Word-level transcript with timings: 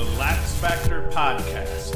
the 0.00 0.18
Lax 0.18 0.54
Factor 0.54 1.06
Podcast. 1.12 1.94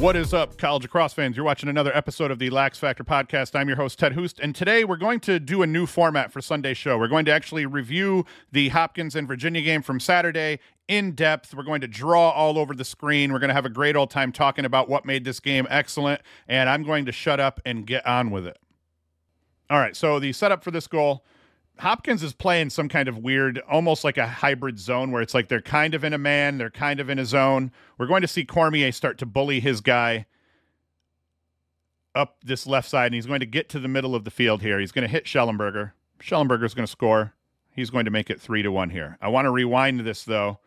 What 0.00 0.16
is 0.16 0.34
up, 0.34 0.58
college 0.58 0.82
lacrosse 0.82 1.12
fans? 1.12 1.36
You're 1.36 1.46
watching 1.46 1.68
another 1.68 1.96
episode 1.96 2.32
of 2.32 2.40
the 2.40 2.50
Lax 2.50 2.80
Factor 2.80 3.04
podcast. 3.04 3.54
I'm 3.54 3.68
your 3.68 3.76
host, 3.76 4.00
Ted 4.00 4.14
Hoost, 4.14 4.40
and 4.40 4.56
today 4.56 4.82
we're 4.82 4.96
going 4.96 5.20
to 5.20 5.38
do 5.38 5.62
a 5.62 5.66
new 5.68 5.86
format 5.86 6.32
for 6.32 6.40
Sunday's 6.40 6.78
show. 6.78 6.98
We're 6.98 7.06
going 7.06 7.24
to 7.26 7.30
actually 7.30 7.64
review 7.64 8.26
the 8.50 8.70
Hopkins 8.70 9.14
and 9.14 9.28
Virginia 9.28 9.62
game 9.62 9.82
from 9.82 10.00
Saturday 10.00 10.58
in 10.88 11.12
depth. 11.12 11.54
We're 11.54 11.62
going 11.62 11.82
to 11.82 11.86
draw 11.86 12.30
all 12.30 12.58
over 12.58 12.74
the 12.74 12.84
screen. 12.84 13.32
We're 13.32 13.38
going 13.38 13.50
to 13.50 13.54
have 13.54 13.66
a 13.66 13.70
great 13.70 13.94
old 13.94 14.10
time 14.10 14.32
talking 14.32 14.64
about 14.64 14.88
what 14.88 15.04
made 15.04 15.24
this 15.24 15.38
game 15.38 15.68
excellent, 15.70 16.22
and 16.48 16.68
I'm 16.68 16.82
going 16.82 17.04
to 17.04 17.12
shut 17.12 17.38
up 17.38 17.60
and 17.64 17.86
get 17.86 18.04
on 18.04 18.32
with 18.32 18.48
it. 18.48 18.58
All 19.70 19.78
right, 19.78 19.94
so 19.94 20.18
the 20.18 20.32
setup 20.32 20.64
for 20.64 20.72
this 20.72 20.88
goal 20.88 21.24
Hopkins 21.78 22.22
is 22.22 22.32
playing 22.32 22.70
some 22.70 22.88
kind 22.88 23.08
of 23.08 23.18
weird, 23.18 23.58
almost 23.68 24.04
like 24.04 24.16
a 24.18 24.26
hybrid 24.26 24.78
zone 24.78 25.10
where 25.10 25.22
it's 25.22 25.34
like 25.34 25.48
they're 25.48 25.60
kind 25.60 25.94
of 25.94 26.04
in 26.04 26.12
a 26.12 26.18
man, 26.18 26.58
they're 26.58 26.70
kind 26.70 27.00
of 27.00 27.08
in 27.10 27.18
a 27.18 27.24
zone. 27.24 27.72
We're 27.98 28.06
going 28.06 28.22
to 28.22 28.28
see 28.28 28.44
Cormier 28.44 28.92
start 28.92 29.18
to 29.18 29.26
bully 29.26 29.58
his 29.60 29.80
guy 29.80 30.26
up 32.14 32.36
this 32.44 32.66
left 32.66 32.88
side, 32.88 33.06
and 33.06 33.14
he's 33.14 33.26
going 33.26 33.40
to 33.40 33.46
get 33.46 33.68
to 33.70 33.80
the 33.80 33.88
middle 33.88 34.14
of 34.14 34.24
the 34.24 34.30
field 34.30 34.62
here. 34.62 34.78
He's 34.78 34.92
going 34.92 35.02
to 35.02 35.10
hit 35.10 35.24
Shellenberger. 35.24 35.92
Shellenberger's 36.20 36.74
going 36.74 36.86
to 36.86 36.90
score. 36.90 37.34
He's 37.74 37.90
going 37.90 38.04
to 38.04 38.10
make 38.10 38.30
it 38.30 38.40
three 38.40 38.62
to 38.62 38.70
one 38.70 38.90
here. 38.90 39.16
I 39.20 39.28
want 39.28 39.46
to 39.46 39.50
rewind 39.50 40.00
this 40.00 40.24
though, 40.24 40.58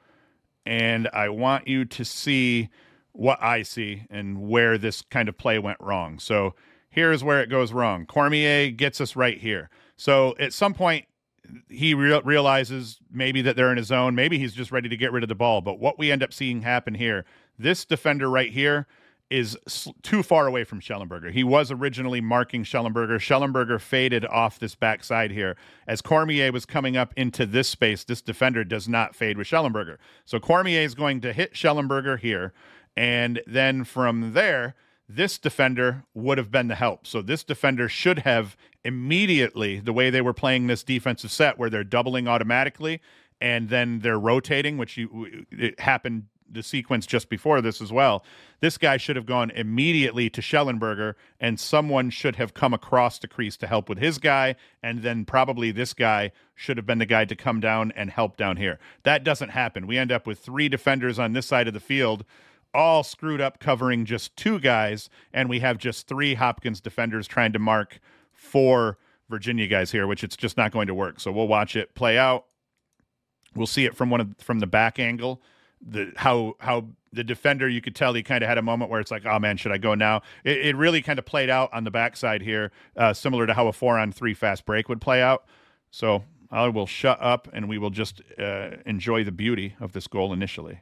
and 0.65 1.07
I 1.13 1.29
want 1.29 1.67
you 1.67 1.85
to 1.85 2.03
see 2.03 2.69
what 3.11 3.41
I 3.41 3.61
see 3.61 4.07
and 4.09 4.49
where 4.49 4.77
this 4.77 5.01
kind 5.03 5.29
of 5.29 5.37
play 5.37 5.59
went 5.59 5.79
wrong. 5.79 6.19
So 6.19 6.55
here's 6.89 7.23
where 7.23 7.41
it 7.41 7.49
goes 7.49 7.71
wrong. 7.71 8.05
Cormier 8.05 8.71
gets 8.71 8.99
us 8.99 9.15
right 9.15 9.37
here. 9.37 9.69
So 9.97 10.35
at 10.39 10.53
some 10.53 10.73
point, 10.73 11.05
he 11.69 11.93
re- 11.93 12.21
realizes 12.23 12.99
maybe 13.11 13.41
that 13.43 13.55
they're 13.55 13.71
in 13.71 13.77
his 13.77 13.87
zone. 13.87 14.15
Maybe 14.15 14.39
he's 14.39 14.53
just 14.53 14.71
ready 14.71 14.89
to 14.89 14.97
get 14.97 15.11
rid 15.11 15.23
of 15.23 15.29
the 15.29 15.35
ball. 15.35 15.61
But 15.61 15.79
what 15.79 15.99
we 15.99 16.11
end 16.11 16.23
up 16.23 16.33
seeing 16.33 16.61
happen 16.61 16.95
here, 16.95 17.25
this 17.57 17.85
defender 17.85 18.29
right 18.29 18.51
here 18.51 18.87
is 19.29 19.57
sl- 19.67 19.91
too 20.03 20.21
far 20.21 20.47
away 20.47 20.63
from 20.63 20.79
Shellenberger. 20.79 21.31
He 21.31 21.43
was 21.43 21.71
originally 21.71 22.21
marking 22.21 22.63
Shellenberger. 22.63 23.17
Shellenberger 23.17 23.81
faded 23.81 24.25
off 24.25 24.59
this 24.59 24.75
backside 24.75 25.31
here. 25.31 25.55
As 25.87 26.01
Cormier 26.01 26.51
was 26.51 26.65
coming 26.65 26.95
up 26.95 27.13
into 27.17 27.45
this 27.45 27.67
space, 27.67 28.03
this 28.03 28.21
defender 28.21 28.63
does 28.63 28.87
not 28.87 29.15
fade 29.15 29.37
with 29.37 29.47
Shellenberger. 29.47 29.97
So 30.25 30.39
Cormier 30.39 30.81
is 30.81 30.93
going 30.95 31.21
to 31.21 31.33
hit 31.33 31.53
Shellenberger 31.53 32.19
here. 32.19 32.53
And 32.95 33.41
then 33.47 33.83
from 33.83 34.33
there, 34.33 34.75
this 35.07 35.37
defender 35.37 36.03
would 36.13 36.37
have 36.37 36.51
been 36.51 36.67
the 36.67 36.75
help. 36.75 37.05
So 37.05 37.21
this 37.21 37.43
defender 37.43 37.87
should 37.87 38.19
have 38.19 38.57
immediately 38.83 39.79
the 39.79 39.93
way 39.93 40.09
they 40.09 40.21
were 40.21 40.33
playing 40.33 40.67
this 40.67 40.83
defensive 40.83 41.31
set 41.31 41.57
where 41.57 41.69
they're 41.69 41.83
doubling 41.83 42.27
automatically 42.27 43.01
and 43.41 43.69
then 43.69 43.99
they're 43.99 44.19
rotating, 44.19 44.77
which 44.77 44.97
you 44.97 45.45
it 45.51 45.79
happened 45.79 46.25
the 46.49 46.63
sequence 46.63 47.05
just 47.05 47.29
before 47.29 47.61
this 47.61 47.81
as 47.81 47.91
well. 47.91 48.23
This 48.59 48.77
guy 48.77 48.97
should 48.97 49.15
have 49.15 49.25
gone 49.25 49.51
immediately 49.51 50.29
to 50.29 50.41
Shellenberger, 50.41 51.15
and 51.39 51.59
someone 51.59 52.09
should 52.09 52.35
have 52.35 52.53
come 52.53 52.73
across 52.73 53.19
the 53.19 53.27
crease 53.27 53.57
to 53.57 53.67
help 53.67 53.89
with 53.89 53.97
his 53.97 54.17
guy, 54.19 54.55
and 54.81 55.01
then 55.01 55.25
probably 55.25 55.71
this 55.71 55.93
guy 55.93 56.31
should 56.53 56.77
have 56.77 56.85
been 56.85 56.99
the 56.99 57.05
guy 57.05 57.25
to 57.25 57.35
come 57.35 57.59
down 57.59 57.91
and 57.95 58.11
help 58.11 58.37
down 58.37 58.57
here. 58.57 58.79
That 59.03 59.23
doesn't 59.23 59.49
happen. 59.49 59.87
We 59.87 59.97
end 59.97 60.11
up 60.11 60.27
with 60.27 60.39
three 60.39 60.69
defenders 60.69 61.19
on 61.19 61.33
this 61.33 61.47
side 61.47 61.67
of 61.67 61.73
the 61.73 61.79
field 61.79 62.25
all 62.75 63.03
screwed 63.03 63.41
up 63.41 63.59
covering 63.59 64.05
just 64.05 64.35
two 64.35 64.59
guys, 64.59 65.09
and 65.33 65.49
we 65.49 65.61
have 65.61 65.77
just 65.77 66.07
three 66.07 66.35
Hopkins 66.35 66.81
defenders 66.81 67.27
trying 67.27 67.53
to 67.53 67.59
mark 67.59 67.99
four 68.33 68.97
Virginia 69.29 69.67
guys 69.67 69.91
here, 69.91 70.05
which 70.05 70.23
it's 70.23 70.35
just 70.35 70.57
not 70.57 70.71
going 70.71 70.87
to 70.87 70.93
work. 70.93 71.19
So 71.19 71.31
we'll 71.31 71.47
watch 71.47 71.75
it 71.75 71.95
play 71.95 72.17
out. 72.17 72.45
We'll 73.55 73.67
see 73.67 73.85
it 73.85 73.95
from 73.95 74.09
one 74.09 74.21
of 74.21 74.35
from 74.39 74.59
the 74.59 74.67
back 74.67 74.99
angle. 74.99 75.41
The 75.81 76.11
how 76.17 76.55
how 76.59 76.87
the 77.13 77.23
defender 77.23 77.67
you 77.67 77.81
could 77.81 77.95
tell 77.95 78.13
he 78.13 78.21
kind 78.21 78.43
of 78.43 78.49
had 78.49 78.57
a 78.57 78.61
moment 78.61 78.91
where 78.91 78.99
it's 78.99 79.11
like, 79.11 79.25
oh 79.25 79.39
man, 79.39 79.57
should 79.57 79.71
I 79.71 79.77
go 79.77 79.95
now? 79.95 80.21
It, 80.43 80.57
it 80.57 80.75
really 80.75 81.01
kind 81.01 81.17
of 81.17 81.25
played 81.25 81.49
out 81.49 81.73
on 81.73 81.85
the 81.85 81.91
backside 81.91 82.41
here, 82.41 82.71
uh, 82.97 83.13
similar 83.13 83.47
to 83.47 83.53
how 83.53 83.67
a 83.67 83.73
four 83.73 83.97
on 83.97 84.11
three 84.11 84.33
fast 84.33 84.65
break 84.65 84.89
would 84.89 84.99
play 84.99 85.21
out. 85.21 85.45
So 85.91 86.25
I 86.51 86.67
will 86.67 86.87
shut 86.87 87.21
up 87.21 87.47
and 87.53 87.69
we 87.69 87.77
will 87.77 87.89
just 87.89 88.21
uh, 88.37 88.71
enjoy 88.85 89.23
the 89.23 89.31
beauty 89.31 89.75
of 89.79 89.93
this 89.93 90.07
goal 90.07 90.33
initially. 90.33 90.81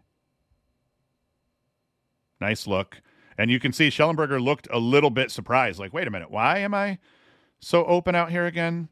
Nice 2.44 2.68
look. 2.68 3.02
And 3.38 3.50
you 3.50 3.58
can 3.58 3.72
see 3.72 3.88
Shellenberger 3.88 4.44
looked 4.44 4.68
a 4.70 4.78
little 4.78 5.10
bit 5.10 5.32
surprised, 5.32 5.80
like, 5.80 5.94
wait 5.94 6.10
a 6.10 6.12
minute, 6.12 6.30
why 6.30 6.58
am 6.58 6.74
I 6.74 7.00
so 7.62 7.86
open 7.86 8.16
out 8.16 8.32
here 8.32 8.46
again? 8.46 8.90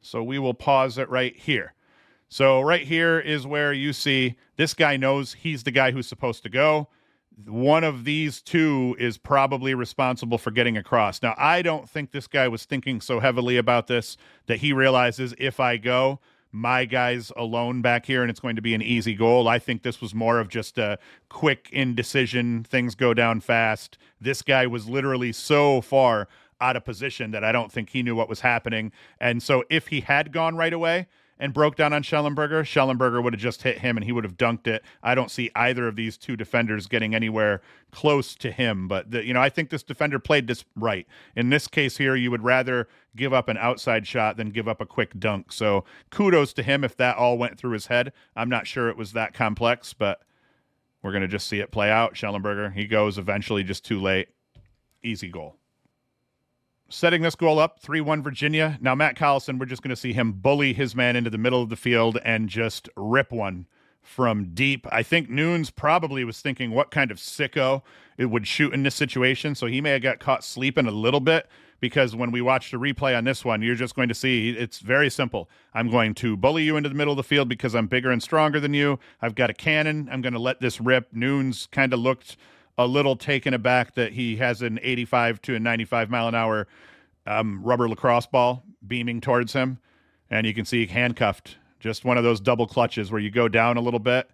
So 0.00 0.22
we 0.22 0.38
will 0.38 0.54
pause 0.54 0.96
it 0.96 1.10
right 1.10 1.36
here. 1.36 1.74
So 2.28 2.60
right 2.60 2.86
here 2.86 3.18
is 3.18 3.48
where 3.48 3.72
you 3.72 3.92
see 3.92 4.36
this 4.56 4.74
guy 4.74 4.96
knows 4.96 5.32
he's 5.34 5.64
the 5.64 5.72
guy 5.72 5.90
who's 5.90 6.06
supposed 6.06 6.44
to 6.44 6.48
go. 6.48 6.88
One 7.46 7.82
of 7.82 8.04
these 8.04 8.40
two 8.40 8.94
is 9.00 9.18
probably 9.18 9.74
responsible 9.74 10.38
for 10.38 10.52
getting 10.52 10.76
across. 10.76 11.20
Now, 11.20 11.34
I 11.36 11.62
don't 11.62 11.90
think 11.90 12.12
this 12.12 12.28
guy 12.28 12.46
was 12.46 12.64
thinking 12.64 13.00
so 13.00 13.18
heavily 13.18 13.56
about 13.56 13.88
this 13.88 14.16
that 14.46 14.58
he 14.58 14.72
realizes 14.72 15.34
if 15.36 15.58
I 15.58 15.78
go, 15.78 16.20
my 16.54 16.84
guys 16.84 17.32
alone 17.36 17.82
back 17.82 18.06
here 18.06 18.22
and 18.22 18.30
it's 18.30 18.38
going 18.38 18.54
to 18.54 18.62
be 18.62 18.74
an 18.74 18.80
easy 18.80 19.14
goal. 19.14 19.48
I 19.48 19.58
think 19.58 19.82
this 19.82 20.00
was 20.00 20.14
more 20.14 20.38
of 20.38 20.48
just 20.48 20.78
a 20.78 21.00
quick 21.28 21.68
indecision. 21.72 22.62
Things 22.62 22.94
go 22.94 23.12
down 23.12 23.40
fast. 23.40 23.98
This 24.20 24.40
guy 24.40 24.68
was 24.68 24.88
literally 24.88 25.32
so 25.32 25.80
far 25.80 26.28
out 26.60 26.76
of 26.76 26.84
position 26.84 27.32
that 27.32 27.42
I 27.42 27.50
don't 27.50 27.72
think 27.72 27.90
he 27.90 28.04
knew 28.04 28.14
what 28.14 28.28
was 28.28 28.40
happening. 28.40 28.92
And 29.18 29.42
so 29.42 29.64
if 29.68 29.88
he 29.88 30.02
had 30.02 30.30
gone 30.30 30.56
right 30.56 30.72
away, 30.72 31.08
and 31.44 31.52
broke 31.52 31.76
down 31.76 31.92
on 31.92 32.02
Shellenberger, 32.02 32.62
Shellenberger 32.62 33.22
would 33.22 33.34
have 33.34 33.40
just 33.40 33.60
hit 33.60 33.76
him 33.76 33.98
and 33.98 34.04
he 34.04 34.12
would 34.12 34.24
have 34.24 34.38
dunked 34.38 34.66
it. 34.66 34.82
I 35.02 35.14
don't 35.14 35.30
see 35.30 35.50
either 35.54 35.86
of 35.86 35.94
these 35.94 36.16
two 36.16 36.38
defenders 36.38 36.86
getting 36.86 37.14
anywhere 37.14 37.60
close 37.90 38.34
to 38.36 38.50
him. 38.50 38.88
But 38.88 39.10
the, 39.10 39.22
you 39.22 39.34
know, 39.34 39.42
I 39.42 39.50
think 39.50 39.68
this 39.68 39.82
defender 39.82 40.18
played 40.18 40.46
this 40.46 40.64
right. 40.74 41.06
In 41.36 41.50
this 41.50 41.68
case 41.68 41.98
here, 41.98 42.16
you 42.16 42.30
would 42.30 42.42
rather 42.42 42.88
give 43.14 43.34
up 43.34 43.50
an 43.50 43.58
outside 43.58 44.06
shot 44.06 44.38
than 44.38 44.52
give 44.52 44.66
up 44.66 44.80
a 44.80 44.86
quick 44.86 45.18
dunk. 45.18 45.52
So 45.52 45.84
kudos 46.08 46.54
to 46.54 46.62
him 46.62 46.82
if 46.82 46.96
that 46.96 47.18
all 47.18 47.36
went 47.36 47.58
through 47.58 47.72
his 47.72 47.88
head. 47.88 48.14
I'm 48.34 48.48
not 48.48 48.66
sure 48.66 48.88
it 48.88 48.96
was 48.96 49.12
that 49.12 49.34
complex, 49.34 49.92
but 49.92 50.22
we're 51.02 51.12
gonna 51.12 51.28
just 51.28 51.46
see 51.46 51.60
it 51.60 51.70
play 51.70 51.90
out. 51.90 52.14
Shellenberger, 52.14 52.72
he 52.72 52.86
goes 52.86 53.18
eventually, 53.18 53.64
just 53.64 53.84
too 53.84 54.00
late. 54.00 54.28
Easy 55.02 55.28
goal 55.28 55.58
setting 56.94 57.22
this 57.22 57.34
goal 57.34 57.58
up 57.58 57.80
3 57.80 58.00
1 58.00 58.22
Virginia. 58.22 58.78
Now, 58.80 58.94
Matt 58.94 59.16
Collison, 59.16 59.58
we're 59.58 59.66
just 59.66 59.82
going 59.82 59.90
to 59.90 59.96
see 59.96 60.12
him 60.12 60.32
bully 60.32 60.72
his 60.72 60.94
man 60.94 61.16
into 61.16 61.28
the 61.28 61.38
middle 61.38 61.60
of 61.62 61.68
the 61.68 61.76
field 61.76 62.18
and 62.24 62.48
just 62.48 62.88
rip 62.96 63.32
one 63.32 63.66
from 64.00 64.54
deep. 64.54 64.86
I 64.92 65.02
think 65.02 65.28
Nunes 65.28 65.70
probably 65.70 66.24
was 66.24 66.40
thinking 66.40 66.70
what 66.70 66.90
kind 66.90 67.10
of 67.10 67.18
sicko 67.18 67.82
it 68.16 68.26
would 68.26 68.46
shoot 68.46 68.72
in 68.72 68.84
this 68.84 68.94
situation. 68.94 69.54
So 69.54 69.66
he 69.66 69.80
may 69.80 69.90
have 69.90 70.02
got 70.02 70.20
caught 70.20 70.44
sleeping 70.44 70.86
a 70.86 70.92
little 70.92 71.20
bit 71.20 71.48
because 71.80 72.14
when 72.14 72.30
we 72.30 72.40
watch 72.40 72.70
the 72.70 72.76
replay 72.76 73.16
on 73.16 73.24
this 73.24 73.44
one, 73.44 73.60
you're 73.60 73.74
just 73.74 73.96
going 73.96 74.08
to 74.08 74.14
see 74.14 74.50
it's 74.50 74.78
very 74.78 75.10
simple. 75.10 75.48
I'm 75.72 75.90
going 75.90 76.14
to 76.16 76.36
bully 76.36 76.62
you 76.62 76.76
into 76.76 76.88
the 76.88 76.94
middle 76.94 77.12
of 77.12 77.16
the 77.16 77.24
field 77.24 77.48
because 77.48 77.74
I'm 77.74 77.88
bigger 77.88 78.10
and 78.10 78.22
stronger 78.22 78.60
than 78.60 78.72
you. 78.72 79.00
I've 79.20 79.34
got 79.34 79.50
a 79.50 79.54
cannon. 79.54 80.08
I'm 80.12 80.22
going 80.22 80.34
to 80.34 80.38
let 80.38 80.60
this 80.60 80.80
rip. 80.80 81.12
Nunes 81.12 81.66
kind 81.72 81.92
of 81.92 81.98
looked 81.98 82.36
a 82.76 82.86
little 82.86 83.16
taken 83.16 83.54
aback 83.54 83.94
that 83.94 84.12
he 84.12 84.36
has 84.36 84.62
an 84.62 84.78
85 84.82 85.40
to 85.42 85.54
a 85.54 85.60
95 85.60 86.10
mile 86.10 86.28
an 86.28 86.34
hour 86.34 86.66
um, 87.26 87.62
rubber 87.62 87.88
lacrosse 87.88 88.26
ball 88.26 88.64
beaming 88.86 89.20
towards 89.20 89.52
him, 89.52 89.78
and 90.30 90.46
you 90.46 90.54
can 90.54 90.64
see 90.64 90.86
handcuffed. 90.86 91.56
Just 91.80 92.04
one 92.04 92.16
of 92.16 92.24
those 92.24 92.40
double 92.40 92.66
clutches 92.66 93.12
where 93.12 93.20
you 93.20 93.30
go 93.30 93.48
down 93.48 93.76
a 93.76 93.80
little 93.80 94.00
bit, 94.00 94.30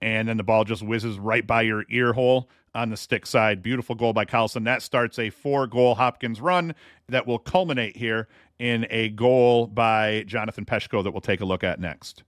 and 0.00 0.28
then 0.28 0.36
the 0.36 0.42
ball 0.42 0.64
just 0.64 0.82
whizzes 0.82 1.18
right 1.18 1.46
by 1.46 1.62
your 1.62 1.84
ear 1.88 2.12
hole 2.12 2.48
on 2.74 2.90
the 2.90 2.96
stick 2.96 3.26
side. 3.26 3.62
Beautiful 3.62 3.94
goal 3.94 4.12
by 4.12 4.24
Collison. 4.24 4.64
That 4.64 4.82
starts 4.82 5.18
a 5.18 5.30
four 5.30 5.66
goal 5.66 5.94
Hopkins 5.94 6.40
run 6.40 6.74
that 7.08 7.26
will 7.26 7.38
culminate 7.38 7.96
here 7.96 8.28
in 8.58 8.86
a 8.90 9.08
goal 9.10 9.66
by 9.66 10.24
Jonathan 10.26 10.64
Peshko 10.64 11.02
that 11.02 11.12
we'll 11.12 11.20
take 11.20 11.40
a 11.40 11.44
look 11.44 11.64
at 11.64 11.80
next. 11.80 12.22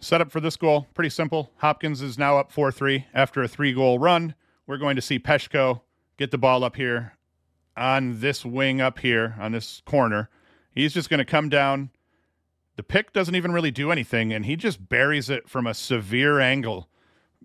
Setup 0.00 0.30
for 0.30 0.40
this 0.40 0.56
goal, 0.56 0.86
pretty 0.94 1.10
simple. 1.10 1.50
Hopkins 1.58 2.02
is 2.02 2.18
now 2.18 2.38
up 2.38 2.52
4 2.52 2.70
3 2.70 3.06
after 3.14 3.42
a 3.42 3.48
three 3.48 3.72
goal 3.72 3.98
run. 3.98 4.34
We're 4.66 4.78
going 4.78 4.96
to 4.96 5.02
see 5.02 5.18
Peshko 5.18 5.80
get 6.16 6.30
the 6.30 6.38
ball 6.38 6.64
up 6.64 6.76
here 6.76 7.14
on 7.76 8.20
this 8.20 8.44
wing 8.44 8.80
up 8.80 8.98
here 8.98 9.34
on 9.38 9.52
this 9.52 9.82
corner. 9.84 10.30
He's 10.70 10.92
just 10.92 11.10
going 11.10 11.18
to 11.18 11.24
come 11.24 11.48
down. 11.48 11.90
The 12.76 12.82
pick 12.82 13.12
doesn't 13.12 13.34
even 13.34 13.52
really 13.52 13.70
do 13.70 13.92
anything, 13.92 14.32
and 14.32 14.44
he 14.44 14.56
just 14.56 14.88
buries 14.88 15.30
it 15.30 15.48
from 15.48 15.66
a 15.66 15.74
severe 15.74 16.40
angle, 16.40 16.88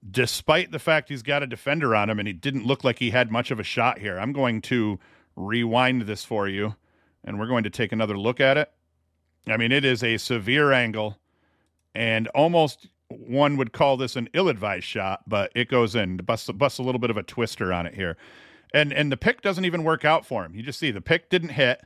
despite 0.10 0.72
the 0.72 0.80
fact 0.80 1.10
he's 1.10 1.22
got 1.22 1.44
a 1.44 1.48
defender 1.48 1.96
on 1.96 2.10
him 2.10 2.18
and 2.20 2.28
he 2.28 2.34
didn't 2.34 2.66
look 2.66 2.84
like 2.84 3.00
he 3.00 3.12
had 3.12 3.32
much 3.32 3.52
of 3.52 3.60
a 3.60 3.64
shot 3.64 4.00
here. 4.00 4.20
I'm 4.20 4.34
going 4.34 4.62
to 4.64 5.00
rewind 5.36 6.04
this 6.04 6.26
for 6.26 6.48
you, 6.48 6.76
and 7.24 7.40
we're 7.40 7.48
going 7.48 7.64
to 7.64 7.70
take 7.70 7.92
another 7.92 8.18
look 8.18 8.40
at 8.40 8.58
it. 8.58 8.72
I 9.48 9.58
mean, 9.58 9.72
it 9.72 9.86
is 9.86 10.04
a 10.04 10.18
severe 10.18 10.72
angle 10.72 11.18
and 11.96 12.28
almost 12.30 12.88
one 13.10 13.58
would 13.58 13.74
call 13.74 13.98
this 13.98 14.16
an 14.16 14.30
ill-advised 14.34 14.86
shot, 14.86 15.22
but 15.28 15.52
it 15.56 15.68
goes 15.68 15.96
in. 15.96 16.18
Bust 16.18 16.56
busts 16.58 16.80
a 16.80 16.84
little 16.84 17.00
bit 17.00 17.10
of 17.10 17.18
a 17.18 17.24
twister 17.24 17.74
on 17.74 17.86
it 17.86 17.96
here, 17.96 18.18
and 18.74 18.94
and 18.94 19.12
the 19.12 19.18
pick 19.18 19.42
doesn't 19.42 19.66
even 19.66 19.84
work 19.84 20.06
out 20.06 20.26
for 20.26 20.46
him. 20.46 20.54
You 20.56 20.64
just 20.64 20.80
see 20.80 20.92
the 20.92 21.02
pick 21.02 21.30
didn't 21.30 21.50
hit, 21.50 21.82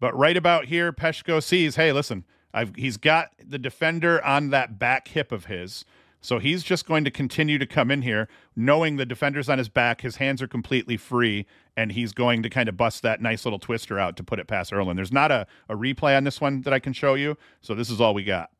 but 0.00 0.16
right 0.16 0.36
about 0.36 0.66
here, 0.66 0.92
Peshko 0.92 1.42
sees, 1.42 1.76
hey, 1.76 1.92
listen, 1.92 2.24
I've 2.52 2.74
he's 2.76 2.96
got 2.96 3.30
the 3.44 3.58
defender 3.58 4.24
on 4.24 4.50
that 4.50 4.78
back 4.78 5.08
hip 5.08 5.32
of 5.32 5.46
his. 5.46 5.84
So 6.20 6.40
he's 6.40 6.64
just 6.64 6.84
going 6.84 7.04
to 7.04 7.12
continue 7.12 7.58
to 7.58 7.66
come 7.66 7.92
in 7.92 8.02
here, 8.02 8.28
knowing 8.56 8.96
the 8.96 9.06
defender's 9.06 9.48
on 9.48 9.58
his 9.58 9.68
back, 9.68 10.00
his 10.00 10.16
hands 10.16 10.42
are 10.42 10.48
completely 10.48 10.96
free, 10.96 11.46
and 11.76 11.92
he's 11.92 12.12
going 12.12 12.42
to 12.42 12.50
kind 12.50 12.68
of 12.68 12.76
bust 12.76 13.02
that 13.02 13.22
nice 13.22 13.46
little 13.46 13.60
twister 13.60 14.00
out 14.00 14.16
to 14.16 14.24
put 14.24 14.40
it 14.40 14.48
past 14.48 14.72
Ierlan. 14.72 14.96
There's 14.96 15.12
not 15.12 15.30
a, 15.30 15.46
a 15.68 15.76
replay 15.76 16.16
on 16.16 16.24
this 16.24 16.40
one 16.40 16.62
that 16.62 16.72
I 16.72 16.80
can 16.80 16.92
show 16.92 17.14
you, 17.14 17.36
so 17.60 17.72
this 17.72 17.88
is 17.88 18.00
all 18.00 18.14
we 18.14 18.24
got. 18.24 18.50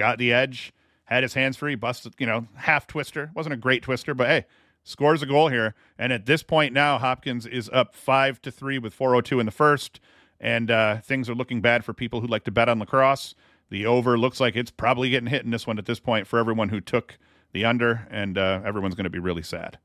Got 0.00 0.16
the 0.16 0.32
edge, 0.32 0.72
had 1.04 1.22
his 1.22 1.34
hands 1.34 1.58
free, 1.58 1.74
busted, 1.74 2.14
you 2.18 2.24
know, 2.24 2.46
half 2.54 2.86
twister. 2.86 3.30
Wasn't 3.34 3.52
a 3.52 3.58
great 3.58 3.82
twister, 3.82 4.14
but 4.14 4.28
hey, 4.28 4.46
scores 4.82 5.22
a 5.22 5.26
goal 5.26 5.48
here. 5.48 5.74
And 5.98 6.10
at 6.10 6.24
this 6.24 6.42
point 6.42 6.72
now, 6.72 6.96
Hopkins 6.96 7.44
is 7.44 7.68
up 7.70 7.94
five 7.94 8.40
to 8.40 8.50
three 8.50 8.78
with 8.78 8.94
402 8.94 9.40
in 9.40 9.44
the 9.44 9.52
first, 9.52 10.00
and 10.40 10.70
uh, 10.70 11.02
things 11.02 11.28
are 11.28 11.34
looking 11.34 11.60
bad 11.60 11.84
for 11.84 11.92
people 11.92 12.22
who 12.22 12.26
like 12.26 12.44
to 12.44 12.50
bet 12.50 12.66
on 12.66 12.78
lacrosse. 12.78 13.34
The 13.68 13.84
over 13.84 14.16
looks 14.16 14.40
like 14.40 14.56
it's 14.56 14.70
probably 14.70 15.10
getting 15.10 15.28
hit 15.28 15.44
in 15.44 15.50
this 15.50 15.66
one 15.66 15.76
at 15.76 15.84
this 15.84 16.00
point 16.00 16.26
for 16.26 16.38
everyone 16.38 16.70
who 16.70 16.80
took 16.80 17.18
the 17.52 17.66
under, 17.66 18.08
and 18.10 18.38
uh, 18.38 18.62
everyone's 18.64 18.94
going 18.94 19.04
to 19.04 19.10
be 19.10 19.18
really 19.18 19.42
sad. 19.42 19.78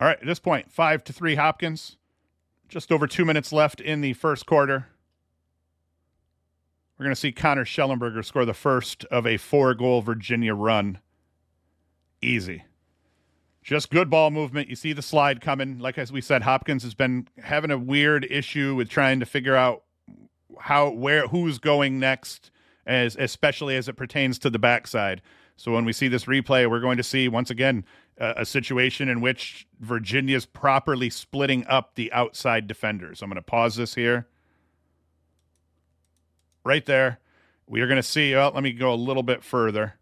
All 0.00 0.08
right, 0.08 0.18
at 0.18 0.26
this 0.26 0.40
point, 0.40 0.72
five 0.72 1.04
to 1.04 1.12
three 1.12 1.34
Hopkins. 1.34 1.98
Just 2.70 2.90
over 2.90 3.06
two 3.06 3.26
minutes 3.26 3.52
left 3.52 3.82
in 3.82 4.00
the 4.00 4.14
first 4.14 4.46
quarter. 4.46 4.86
We're 7.04 7.08
going 7.08 7.16
to 7.16 7.20
see 7.20 7.32
Connor 7.32 7.66
Shellenberger 7.66 8.24
score 8.24 8.46
the 8.46 8.54
first 8.54 9.04
of 9.10 9.26
a 9.26 9.36
four 9.36 9.74
goal 9.74 10.00
Virginia 10.00 10.54
run. 10.54 11.00
Easy. 12.22 12.64
Just 13.62 13.90
good 13.90 14.08
ball 14.08 14.30
movement. 14.30 14.70
You 14.70 14.74
see 14.74 14.94
the 14.94 15.02
slide 15.02 15.42
coming. 15.42 15.78
Like 15.80 15.98
as 15.98 16.10
we 16.10 16.22
said, 16.22 16.40
Hopkins 16.40 16.82
has 16.82 16.94
been 16.94 17.28
having 17.42 17.70
a 17.70 17.76
weird 17.76 18.26
issue 18.30 18.74
with 18.74 18.88
trying 18.88 19.20
to 19.20 19.26
figure 19.26 19.54
out 19.54 19.82
how 20.58 20.88
where 20.92 21.28
who's 21.28 21.58
going 21.58 21.98
next 22.00 22.50
as 22.86 23.16
especially 23.16 23.76
as 23.76 23.86
it 23.86 23.98
pertains 23.98 24.38
to 24.38 24.48
the 24.48 24.58
backside. 24.58 25.20
So 25.56 25.72
when 25.72 25.84
we 25.84 25.92
see 25.92 26.08
this 26.08 26.24
replay, 26.24 26.70
we're 26.70 26.80
going 26.80 26.96
to 26.96 27.02
see 27.02 27.28
once 27.28 27.50
again 27.50 27.84
uh, 28.18 28.32
a 28.38 28.46
situation 28.46 29.10
in 29.10 29.20
which 29.20 29.66
Virginia's 29.78 30.46
properly 30.46 31.10
splitting 31.10 31.66
up 31.66 31.96
the 31.96 32.10
outside 32.12 32.66
defenders. 32.66 33.20
I'm 33.20 33.28
going 33.28 33.36
to 33.36 33.42
pause 33.42 33.76
this 33.76 33.94
here. 33.94 34.26
Right 36.64 36.84
there, 36.86 37.18
we 37.66 37.80
are 37.80 37.86
going 37.86 37.96
to 37.96 38.02
see. 38.02 38.34
Oh, 38.34 38.50
let 38.54 38.62
me 38.62 38.72
go 38.72 38.92
a 38.92 38.96
little 38.96 39.22
bit 39.22 39.44
further, 39.44 39.94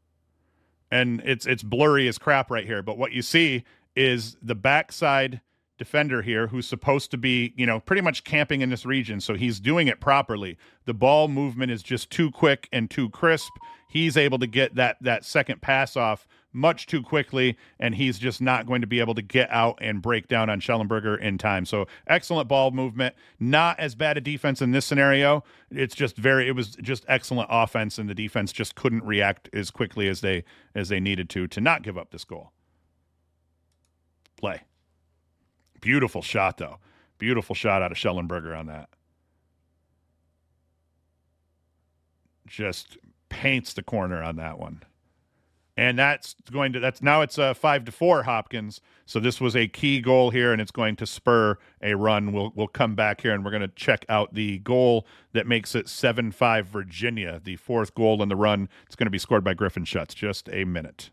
and 0.91 1.21
it's 1.25 1.47
it's 1.47 1.63
blurry 1.63 2.07
as 2.09 2.19
crap 2.19 2.51
right 2.51 2.65
here. 2.65 2.83
But 2.83 2.99
what 2.99 3.13
you 3.13 3.23
see 3.23 3.65
is 3.97 4.37
the 4.43 4.55
backside 4.55 5.41
defender 5.77 6.23
here 6.23 6.47
who's 6.47 6.69
supposed 6.69 7.11
to 7.11 7.19
be, 7.19 7.53
you 7.57 7.67
know, 7.67 7.81
pretty 7.81 8.03
much 8.03 8.23
camping 8.23 8.61
in 8.61 8.71
this 8.71 8.87
region. 8.87 9.21
So 9.21 9.35
he's 9.35 9.59
doing 9.59 9.89
it 9.89 10.01
properly. 10.01 10.57
The 10.85 10.95
ball 10.95 11.27
movement 11.27 11.73
is 11.73 11.83
just 11.83 12.11
too 12.11 12.31
quick 12.31 12.69
and 12.73 12.89
too 12.89 13.11
crisp. 13.11 13.53
He's 13.89 14.17
able 14.17 14.39
to 14.39 14.47
get 14.47 14.77
that 14.77 14.99
that 15.01 15.25
second 15.25 15.61
pass 15.61 15.97
off 15.97 16.27
much 16.53 16.87
too 16.87 17.03
quickly, 17.03 17.57
and 17.79 17.95
he's 17.95 18.19
just 18.19 18.41
not 18.41 18.67
going 18.67 18.81
to 18.81 18.87
be 18.87 19.01
able 19.01 19.15
to 19.15 19.23
get 19.23 19.51
out 19.51 19.79
and 19.81 20.03
break 20.03 20.29
down 20.29 20.51
on 20.51 20.61
Shellenberger 20.61 21.19
in 21.19 21.39
time. 21.39 21.65
So 21.65 21.87
excellent 22.07 22.49
ball 22.49 22.71
movement. 22.71 23.15
Not 23.41 23.79
as 23.81 23.95
bad 23.95 24.17
a 24.17 24.21
defense 24.21 24.61
in 24.61 24.73
this 24.73 24.85
scenario. 24.85 25.45
It's 25.71 25.95
just 25.95 26.17
very 26.17 26.49
it 26.49 26.53
was 26.53 26.77
just 26.77 27.05
excellent 27.09 27.49
offense, 27.51 27.99
and 27.99 28.09
the 28.09 28.15
defense 28.15 28.53
just 28.53 28.75
couldn't 28.75 29.05
react 29.05 29.49
as 29.53 29.71
quickly 29.71 30.09
as 30.09 30.21
they 30.21 30.45
as 30.75 30.89
they 30.89 31.01
needed 31.01 31.29
to 31.31 31.47
to 31.49 31.61
not 31.61 31.83
give 31.83 31.97
up 31.97 32.11
this 32.11 32.25
goal. 32.25 32.53
Play. 34.37 34.63
Beautiful 35.81 36.23
shot, 36.23 36.59
though. 36.59 36.79
Beautiful 37.19 37.55
shot 37.55 37.83
out 37.83 37.93
of 37.93 37.99
Shellenberger 37.99 38.59
on 38.59 38.67
that. 38.67 38.89
Just 42.47 42.99
paints 43.29 43.73
the 43.73 43.83
corner 43.83 44.23
on 44.23 44.37
that 44.37 44.59
one. 44.59 44.83
And 45.77 45.99
that's 45.99 46.35
going 46.51 46.75
to 46.75 46.81
that's 46.81 47.01
now 47.01 47.23
it's 47.23 47.39
a 47.39 47.55
five 47.55 47.85
to 47.87 47.93
four 47.93 48.25
Hopkins. 48.25 48.81
So 49.07 49.19
this 49.21 49.41
was 49.41 49.57
a 49.57 49.69
key 49.69 50.01
goal 50.01 50.31
here, 50.31 50.53
and 50.53 50.61
it's 50.61 50.71
going 50.71 50.97
to 50.97 51.07
spur 51.07 51.57
a 51.83 51.95
run. 51.95 52.33
We'll 52.33 52.53
we'll 52.55 52.69
come 52.69 52.95
back 52.95 53.23
here 53.23 53.33
and 53.33 53.45
we're 53.45 53.51
going 53.51 53.63
to 53.63 53.69
check 53.69 54.05
out 54.09 54.35
the 54.35 54.59
goal 54.59 55.07
that 55.33 55.47
makes 55.47 55.75
it 55.75 55.89
seven 55.89 56.31
five 56.31 56.67
Virginia, 56.67 57.41
the 57.43 57.57
fourth 57.57 57.95
goal 57.95 58.23
in 58.23 58.29
the 58.29 58.37
run. 58.37 58.69
It's 58.87 58.97
going 58.97 59.07
to 59.07 59.11
be 59.11 59.19
scored 59.19 59.45
by 59.45 59.55
Griffin 59.55 59.85
Schutz. 59.85 60.13
Just 60.13 60.49
a 60.53 60.65
minute. 60.65 61.11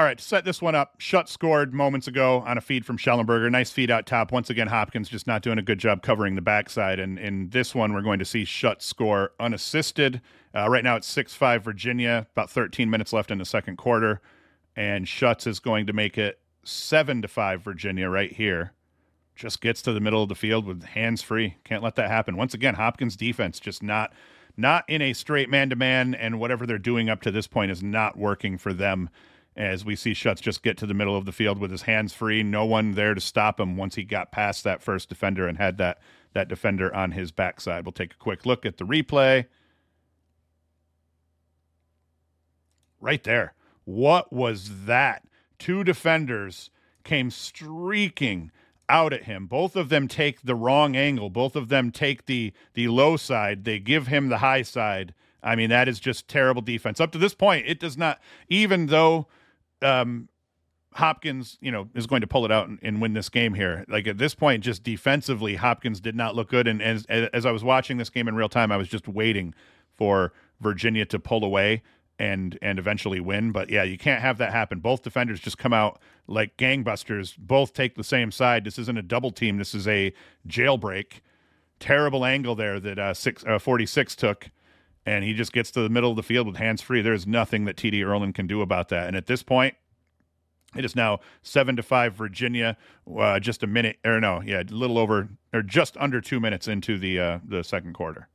All 0.00 0.06
right, 0.06 0.18
set 0.18 0.46
this 0.46 0.62
one 0.62 0.74
up, 0.74 0.94
Schutz 0.96 1.30
scored 1.30 1.74
moments 1.74 2.08
ago 2.08 2.42
on 2.46 2.56
a 2.56 2.62
feed 2.62 2.86
from 2.86 2.96
Shellenberger. 2.96 3.50
Nice 3.50 3.70
feed 3.70 3.90
out 3.90 4.06
top. 4.06 4.32
Once 4.32 4.48
again, 4.48 4.68
Hopkins 4.68 5.10
just 5.10 5.26
not 5.26 5.42
doing 5.42 5.58
a 5.58 5.62
good 5.62 5.78
job 5.78 6.00
covering 6.00 6.36
the 6.36 6.40
backside. 6.40 6.98
And 6.98 7.18
in 7.18 7.50
this 7.50 7.74
one, 7.74 7.92
we're 7.92 8.00
going 8.00 8.18
to 8.18 8.24
see 8.24 8.46
Schutz 8.46 8.86
score 8.86 9.32
unassisted. 9.38 10.22
Uh, 10.54 10.70
right 10.70 10.82
now, 10.82 10.96
it's 10.96 11.06
6 11.06 11.34
5 11.34 11.62
Virginia, 11.62 12.26
about 12.32 12.48
13 12.48 12.88
minutes 12.88 13.12
left 13.12 13.30
in 13.30 13.36
the 13.36 13.44
second 13.44 13.76
quarter. 13.76 14.22
And 14.74 15.06
Schutz 15.06 15.46
is 15.46 15.60
going 15.60 15.86
to 15.86 15.92
make 15.92 16.16
it 16.16 16.40
7 16.64 17.20
to 17.20 17.28
5 17.28 17.60
Virginia 17.60 18.08
right 18.08 18.32
here. 18.32 18.72
Just 19.36 19.60
gets 19.60 19.82
to 19.82 19.92
the 19.92 20.00
middle 20.00 20.22
of 20.22 20.30
the 20.30 20.34
field 20.34 20.64
with 20.64 20.82
hands 20.82 21.20
free. 21.20 21.56
Can't 21.62 21.82
let 21.82 21.96
that 21.96 22.08
happen. 22.08 22.38
Once 22.38 22.54
again, 22.54 22.76
Hopkins 22.76 23.16
defense 23.16 23.60
just 23.60 23.82
not 23.82 24.14
not 24.56 24.88
in 24.88 25.02
a 25.02 25.12
straight 25.12 25.50
man 25.50 25.68
to 25.68 25.76
man, 25.76 26.14
and 26.14 26.40
whatever 26.40 26.64
they're 26.64 26.78
doing 26.78 27.10
up 27.10 27.20
to 27.22 27.30
this 27.30 27.46
point 27.46 27.70
is 27.70 27.82
not 27.82 28.16
working 28.16 28.56
for 28.56 28.72
them 28.72 29.10
as 29.60 29.84
we 29.84 29.94
see 29.94 30.14
Schutz 30.14 30.40
just 30.40 30.62
get 30.62 30.78
to 30.78 30.86
the 30.86 30.94
middle 30.94 31.16
of 31.16 31.26
the 31.26 31.32
field 31.32 31.58
with 31.58 31.70
his 31.70 31.82
hands 31.82 32.14
free, 32.14 32.42
no 32.42 32.64
one 32.64 32.92
there 32.92 33.14
to 33.14 33.20
stop 33.20 33.60
him 33.60 33.76
once 33.76 33.94
he 33.94 34.04
got 34.04 34.32
past 34.32 34.64
that 34.64 34.82
first 34.82 35.08
defender 35.08 35.46
and 35.46 35.58
had 35.58 35.76
that 35.78 36.00
that 36.32 36.48
defender 36.48 36.94
on 36.94 37.10
his 37.10 37.30
backside. 37.30 37.84
We'll 37.84 37.92
take 37.92 38.14
a 38.14 38.18
quick 38.18 38.46
look 38.46 38.64
at 38.64 38.78
the 38.78 38.84
replay. 38.84 39.46
Right 43.00 43.22
there. 43.24 43.54
What 43.84 44.32
was 44.32 44.84
that? 44.86 45.24
Two 45.58 45.82
defenders 45.84 46.70
came 47.02 47.30
streaking 47.30 48.52
out 48.88 49.12
at 49.12 49.24
him. 49.24 49.46
Both 49.46 49.76
of 49.76 49.88
them 49.88 50.08
take 50.08 50.42
the 50.42 50.54
wrong 50.54 50.96
angle. 50.96 51.28
Both 51.28 51.54
of 51.56 51.68
them 51.68 51.90
take 51.90 52.26
the 52.26 52.52
the 52.74 52.88
low 52.88 53.16
side. 53.16 53.64
They 53.64 53.78
give 53.78 54.06
him 54.06 54.28
the 54.28 54.38
high 54.38 54.62
side. 54.62 55.12
I 55.42 55.56
mean, 55.56 55.70
that 55.70 55.88
is 55.88 56.00
just 56.00 56.28
terrible 56.28 56.62
defense. 56.62 57.00
Up 57.00 57.12
to 57.12 57.18
this 57.18 57.34
point, 57.34 57.66
it 57.66 57.80
does 57.80 57.98
not 57.98 58.20
even 58.48 58.86
though 58.86 59.26
um, 59.82 60.28
Hopkins, 60.94 61.56
you 61.60 61.70
know, 61.70 61.88
is 61.94 62.06
going 62.06 62.20
to 62.20 62.26
pull 62.26 62.44
it 62.44 62.50
out 62.50 62.68
and, 62.68 62.78
and, 62.82 63.00
win 63.00 63.12
this 63.12 63.28
game 63.28 63.54
here. 63.54 63.84
Like 63.88 64.06
at 64.08 64.18
this 64.18 64.34
point, 64.34 64.64
just 64.64 64.82
defensively, 64.82 65.54
Hopkins 65.54 66.00
did 66.00 66.16
not 66.16 66.34
look 66.34 66.48
good. 66.48 66.66
And 66.66 66.82
as 66.82 67.06
as 67.06 67.46
I 67.46 67.52
was 67.52 67.62
watching 67.62 67.96
this 67.96 68.10
game 68.10 68.26
in 68.26 68.34
real 68.34 68.48
time, 68.48 68.72
I 68.72 68.76
was 68.76 68.88
just 68.88 69.06
waiting 69.06 69.54
for 69.96 70.32
Virginia 70.60 71.04
to 71.06 71.18
pull 71.18 71.44
away 71.44 71.82
and 72.18 72.58
and 72.60 72.78
eventually 72.78 73.20
win. 73.20 73.52
But 73.52 73.70
yeah, 73.70 73.84
you 73.84 73.98
can't 73.98 74.20
have 74.20 74.38
that 74.38 74.52
happen. 74.52 74.80
Both 74.80 75.02
defenders 75.02 75.38
just 75.38 75.58
come 75.58 75.72
out 75.72 76.00
like 76.26 76.56
gangbusters. 76.56 77.36
Both 77.38 77.72
take 77.72 77.94
the 77.94 78.04
same 78.04 78.32
side. 78.32 78.64
This 78.64 78.78
isn't 78.78 78.98
a 78.98 79.02
double 79.02 79.30
team. 79.30 79.58
This 79.58 79.74
is 79.74 79.86
a 79.86 80.12
jailbreak. 80.48 81.20
Terrible 81.78 82.24
angle 82.24 82.56
there 82.56 82.80
that 82.80 82.98
uh, 82.98 83.14
six 83.14 83.44
uh, 83.46 83.58
46 83.58 84.16
took 84.16 84.50
and 85.06 85.24
he 85.24 85.32
just 85.32 85.52
gets 85.52 85.70
to 85.72 85.80
the 85.80 85.88
middle 85.88 86.10
of 86.10 86.16
the 86.16 86.22
field 86.22 86.46
with 86.46 86.56
hands 86.56 86.82
free. 86.82 87.02
There's 87.02 87.26
nothing 87.26 87.64
that 87.64 87.76
TD 87.76 87.94
Ierlan 87.94 88.34
can 88.34 88.46
do 88.46 88.60
about 88.60 88.88
that. 88.90 89.06
And 89.06 89.16
at 89.16 89.26
this 89.26 89.42
point, 89.42 89.74
it 90.76 90.84
is 90.84 90.94
now 90.94 91.20
seven 91.42 91.76
to 91.76 91.82
five 91.82 92.14
Virginia. 92.14 92.76
Uh, 93.18 93.40
just 93.40 93.62
a 93.62 93.66
minute, 93.66 93.96
or 94.04 94.20
no, 94.20 94.40
yeah, 94.40 94.62
a 94.62 94.72
little 94.72 94.98
over, 94.98 95.28
or 95.52 95.62
just 95.62 95.96
under 95.96 96.20
two 96.20 96.38
minutes 96.38 96.68
into 96.68 96.96
the 96.98 97.18
uh, 97.18 97.38
the 97.44 97.64
second 97.64 97.94
quarter. 97.94 98.28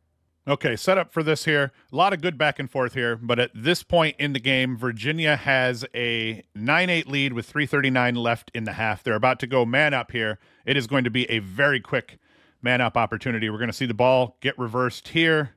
Okay, 0.47 0.75
set 0.75 0.99
up 0.99 1.11
for 1.11 1.23
this 1.23 1.45
here. 1.45 1.71
A 1.91 1.95
lot 1.95 2.13
of 2.13 2.21
good 2.21 2.37
back 2.37 2.59
and 2.59 2.69
forth 2.69 2.93
here, 2.93 3.15
but 3.15 3.39
at 3.39 3.49
this 3.55 3.81
point 3.81 4.15
in 4.19 4.33
the 4.33 4.39
game, 4.39 4.77
Virginia 4.77 5.35
has 5.35 5.85
a 5.95 6.43
9 6.53 6.89
8 6.89 7.07
lead 7.07 7.33
with 7.33 7.51
3.39 7.51 8.15
left 8.17 8.51
in 8.53 8.63
the 8.63 8.73
half. 8.73 9.01
They're 9.01 9.15
about 9.15 9.39
to 9.39 9.47
go 9.47 9.65
man 9.65 9.95
up 9.95 10.11
here. 10.11 10.37
It 10.63 10.77
is 10.77 10.85
going 10.85 11.03
to 11.05 11.09
be 11.09 11.27
a 11.31 11.39
very 11.39 11.79
quick 11.79 12.19
man 12.61 12.79
up 12.79 12.95
opportunity. 12.95 13.49
We're 13.49 13.57
going 13.57 13.69
to 13.69 13.73
see 13.73 13.87
the 13.87 13.95
ball 13.95 14.37
get 14.39 14.59
reversed 14.59 15.07
here 15.07 15.55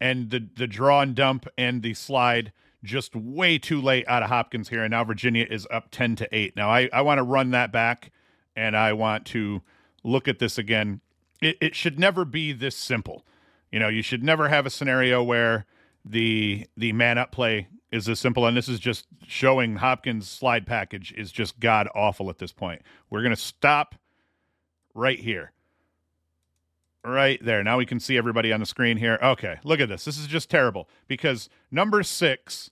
and 0.00 0.30
the 0.30 0.48
the 0.56 0.66
draw 0.66 1.00
and 1.00 1.14
dump 1.14 1.46
and 1.58 1.82
the 1.82 1.94
slide 1.94 2.52
just 2.82 3.14
way 3.14 3.58
too 3.58 3.80
late 3.80 4.06
out 4.08 4.22
of 4.22 4.30
Hopkins 4.30 4.70
here, 4.70 4.82
and 4.82 4.90
now 4.92 5.04
Virginia 5.04 5.46
is 5.48 5.66
up 5.70 5.90
ten 5.90 6.16
to 6.16 6.28
eight. 6.32 6.56
Now 6.56 6.70
I 6.70 6.88
I 6.92 7.02
want 7.02 7.18
to 7.18 7.22
run 7.22 7.50
that 7.50 7.72
back, 7.72 8.10
and 8.56 8.76
I 8.76 8.92
want 8.92 9.26
to 9.26 9.62
look 10.02 10.28
at 10.28 10.38
this 10.38 10.58
again. 10.58 11.00
It 11.42 11.56
it 11.60 11.74
should 11.74 11.98
never 11.98 12.24
be 12.24 12.52
this 12.52 12.76
simple. 12.76 13.26
You 13.70 13.78
know, 13.78 13.88
you 13.88 14.02
should 14.02 14.24
never 14.24 14.48
have 14.48 14.66
a 14.66 14.70
scenario 14.70 15.22
where 15.22 15.66
the 16.04 16.66
the 16.76 16.92
man 16.92 17.18
up 17.18 17.32
play 17.32 17.68
is 17.92 18.06
this 18.06 18.20
simple, 18.20 18.46
and 18.46 18.56
this 18.56 18.68
is 18.68 18.80
just 18.80 19.06
showing 19.26 19.76
Hopkins' 19.76 20.28
slide 20.28 20.66
package 20.66 21.12
is 21.12 21.32
just 21.32 21.60
god 21.60 21.88
awful 21.94 22.30
at 22.30 22.38
this 22.38 22.52
point. 22.52 22.82
We're 23.10 23.22
gonna 23.22 23.36
stop 23.36 23.94
right 24.94 25.18
here 25.18 25.52
right 27.04 27.42
there. 27.44 27.62
Now 27.62 27.78
we 27.78 27.86
can 27.86 28.00
see 28.00 28.16
everybody 28.16 28.52
on 28.52 28.60
the 28.60 28.66
screen 28.66 28.96
here. 28.96 29.18
Okay, 29.22 29.58
look 29.64 29.80
at 29.80 29.88
this. 29.88 30.04
This 30.04 30.18
is 30.18 30.26
just 30.26 30.50
terrible 30.50 30.88
because 31.08 31.48
number 31.70 32.02
six, 32.02 32.70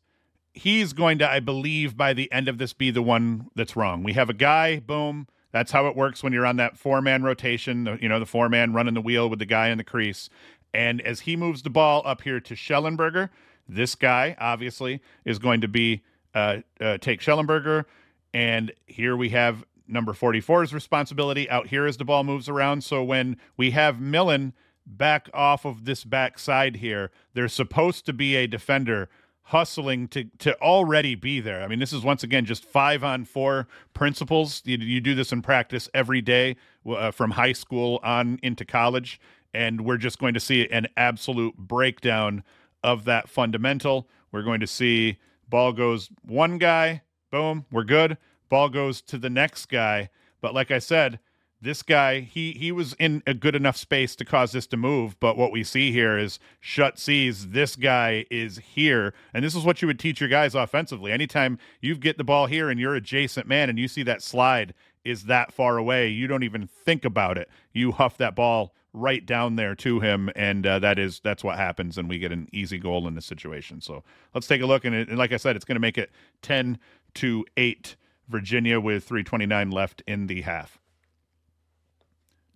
he's 0.52 0.92
going 0.92 1.18
to, 1.18 1.30
I 1.30 1.40
believe, 1.40 1.96
by 1.96 2.12
the 2.12 2.30
end 2.32 2.48
of 2.48 2.58
this, 2.58 2.72
be 2.72 2.90
the 2.90 3.02
one 3.02 3.48
that's 3.54 3.76
wrong. 3.76 4.02
We 4.02 4.14
have 4.14 4.28
a 4.28 4.34
guy, 4.34 4.80
boom. 4.80 5.28
That's 5.50 5.72
how 5.72 5.86
it 5.86 5.96
works 5.96 6.22
when 6.22 6.32
you're 6.32 6.46
on 6.46 6.56
that 6.56 6.76
four 6.76 7.00
man 7.00 7.22
rotation, 7.22 7.98
you 8.00 8.08
know, 8.08 8.20
the 8.20 8.26
four 8.26 8.48
man 8.48 8.72
running 8.72 8.94
the 8.94 9.00
wheel 9.00 9.30
with 9.30 9.38
the 9.38 9.46
guy 9.46 9.68
in 9.68 9.78
the 9.78 9.84
crease. 9.84 10.28
And 10.74 11.00
as 11.00 11.20
he 11.20 11.36
moves 11.36 11.62
the 11.62 11.70
ball 11.70 12.02
up 12.04 12.22
here 12.22 12.40
to 12.40 12.54
Shellenberger, 12.54 13.30
this 13.66 13.94
guy 13.94 14.36
obviously 14.38 15.00
is 15.24 15.38
going 15.38 15.62
to 15.62 15.68
be 15.68 16.02
uh, 16.34 16.58
uh, 16.80 16.98
take 16.98 17.20
Shellenberger. 17.20 17.86
And 18.34 18.72
here 18.86 19.16
we 19.16 19.30
have 19.30 19.64
number 19.88 20.12
44's 20.12 20.72
responsibility 20.72 21.48
out 21.50 21.68
here 21.68 21.86
as 21.86 21.96
the 21.96 22.04
ball 22.04 22.24
moves 22.24 22.48
around. 22.48 22.84
So 22.84 23.02
when 23.02 23.36
we 23.56 23.72
have 23.72 24.00
Millen 24.00 24.52
back 24.86 25.28
off 25.34 25.64
of 25.64 25.84
this 25.84 26.04
back 26.04 26.38
side 26.38 26.76
here, 26.76 27.10
there's 27.34 27.52
supposed 27.52 28.06
to 28.06 28.12
be 28.12 28.36
a 28.36 28.46
defender 28.46 29.08
hustling 29.48 30.06
to 30.06 30.24
to 30.38 30.54
already 30.60 31.14
be 31.14 31.40
there. 31.40 31.62
I 31.62 31.68
mean, 31.68 31.78
this 31.78 31.92
is 31.92 32.02
once 32.02 32.22
again 32.22 32.44
just 32.44 32.64
five 32.64 33.02
on 33.02 33.24
four 33.24 33.66
principles. 33.94 34.62
You, 34.64 34.76
you 34.76 35.00
do 35.00 35.14
this 35.14 35.32
in 35.32 35.42
practice 35.42 35.88
every 35.94 36.20
day 36.20 36.56
uh, 36.86 37.10
from 37.10 37.32
high 37.32 37.54
school 37.54 37.98
on 38.02 38.38
into 38.42 38.64
college, 38.64 39.20
and 39.54 39.82
we're 39.82 39.96
just 39.96 40.18
going 40.18 40.34
to 40.34 40.40
see 40.40 40.68
an 40.68 40.86
absolute 40.96 41.56
breakdown 41.56 42.44
of 42.84 43.04
that 43.04 43.28
fundamental. 43.28 44.08
We're 44.30 44.42
going 44.42 44.60
to 44.60 44.66
see 44.66 45.18
ball 45.48 45.72
goes 45.72 46.10
one 46.22 46.58
guy, 46.58 47.02
boom, 47.30 47.64
we're 47.72 47.84
good. 47.84 48.18
Ball 48.48 48.68
goes 48.68 49.00
to 49.02 49.18
the 49.18 49.30
next 49.30 49.66
guy, 49.66 50.10
but 50.40 50.54
like 50.54 50.70
I 50.70 50.78
said, 50.78 51.18
this 51.60 51.82
guy 51.82 52.20
he 52.20 52.52
he 52.52 52.70
was 52.70 52.94
in 52.98 53.22
a 53.26 53.34
good 53.34 53.56
enough 53.56 53.76
space 53.76 54.14
to 54.16 54.24
cause 54.24 54.52
this 54.52 54.66
to 54.68 54.76
move. 54.76 55.18
But 55.18 55.36
what 55.36 55.50
we 55.50 55.64
see 55.64 55.90
here 55.92 56.16
is 56.16 56.38
shut 56.60 56.98
sees 56.98 57.48
this 57.48 57.76
guy 57.76 58.26
is 58.30 58.58
here. 58.58 59.12
And 59.34 59.44
this 59.44 59.54
is 59.54 59.64
what 59.64 59.82
you 59.82 59.88
would 59.88 59.98
teach 59.98 60.20
your 60.20 60.28
guys 60.28 60.54
offensively. 60.54 61.10
Anytime 61.10 61.58
you 61.80 61.96
get 61.96 62.16
the 62.16 62.24
ball 62.24 62.46
here 62.46 62.70
and 62.70 62.78
you're 62.78 62.94
adjacent 62.94 63.46
man 63.46 63.68
and 63.68 63.78
you 63.78 63.88
see 63.88 64.02
that 64.04 64.22
slide 64.22 64.74
is 65.04 65.24
that 65.24 65.52
far 65.52 65.78
away 65.78 66.08
you 66.08 66.26
don't 66.26 66.44
even 66.44 66.66
think 66.66 67.04
about 67.04 67.36
it. 67.36 67.48
You 67.72 67.92
huff 67.92 68.16
that 68.18 68.36
ball 68.36 68.72
right 68.92 69.24
down 69.24 69.56
there 69.56 69.74
to 69.74 70.00
him. 70.00 70.30
And 70.36 70.66
uh, 70.66 70.78
that 70.78 70.98
is 70.98 71.20
that's 71.20 71.42
what 71.42 71.56
happens 71.56 71.98
and 71.98 72.08
we 72.08 72.18
get 72.18 72.32
an 72.32 72.48
easy 72.52 72.78
goal 72.78 73.08
in 73.08 73.14
this 73.14 73.26
situation. 73.26 73.80
So 73.80 74.04
let's 74.32 74.46
take 74.46 74.62
a 74.62 74.66
look. 74.66 74.84
And, 74.84 74.94
it, 74.94 75.08
and 75.08 75.18
like 75.18 75.32
i 75.32 75.36
said 75.36 75.56
it's 75.56 75.64
going 75.64 75.76
to 75.76 75.80
make 75.80 75.98
it 75.98 76.10
10 76.42 76.78
to 77.14 77.44
8 77.56 77.96
virginia 78.28 78.80
with 78.80 79.04
329 79.04 79.70
left 79.70 80.02
in 80.06 80.26
the 80.26 80.42
half 80.42 80.78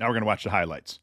now 0.02 0.08
we're 0.08 0.14
going 0.14 0.22
to 0.22 0.26
watch 0.26 0.42
the 0.42 0.50
highlights. 0.50 0.98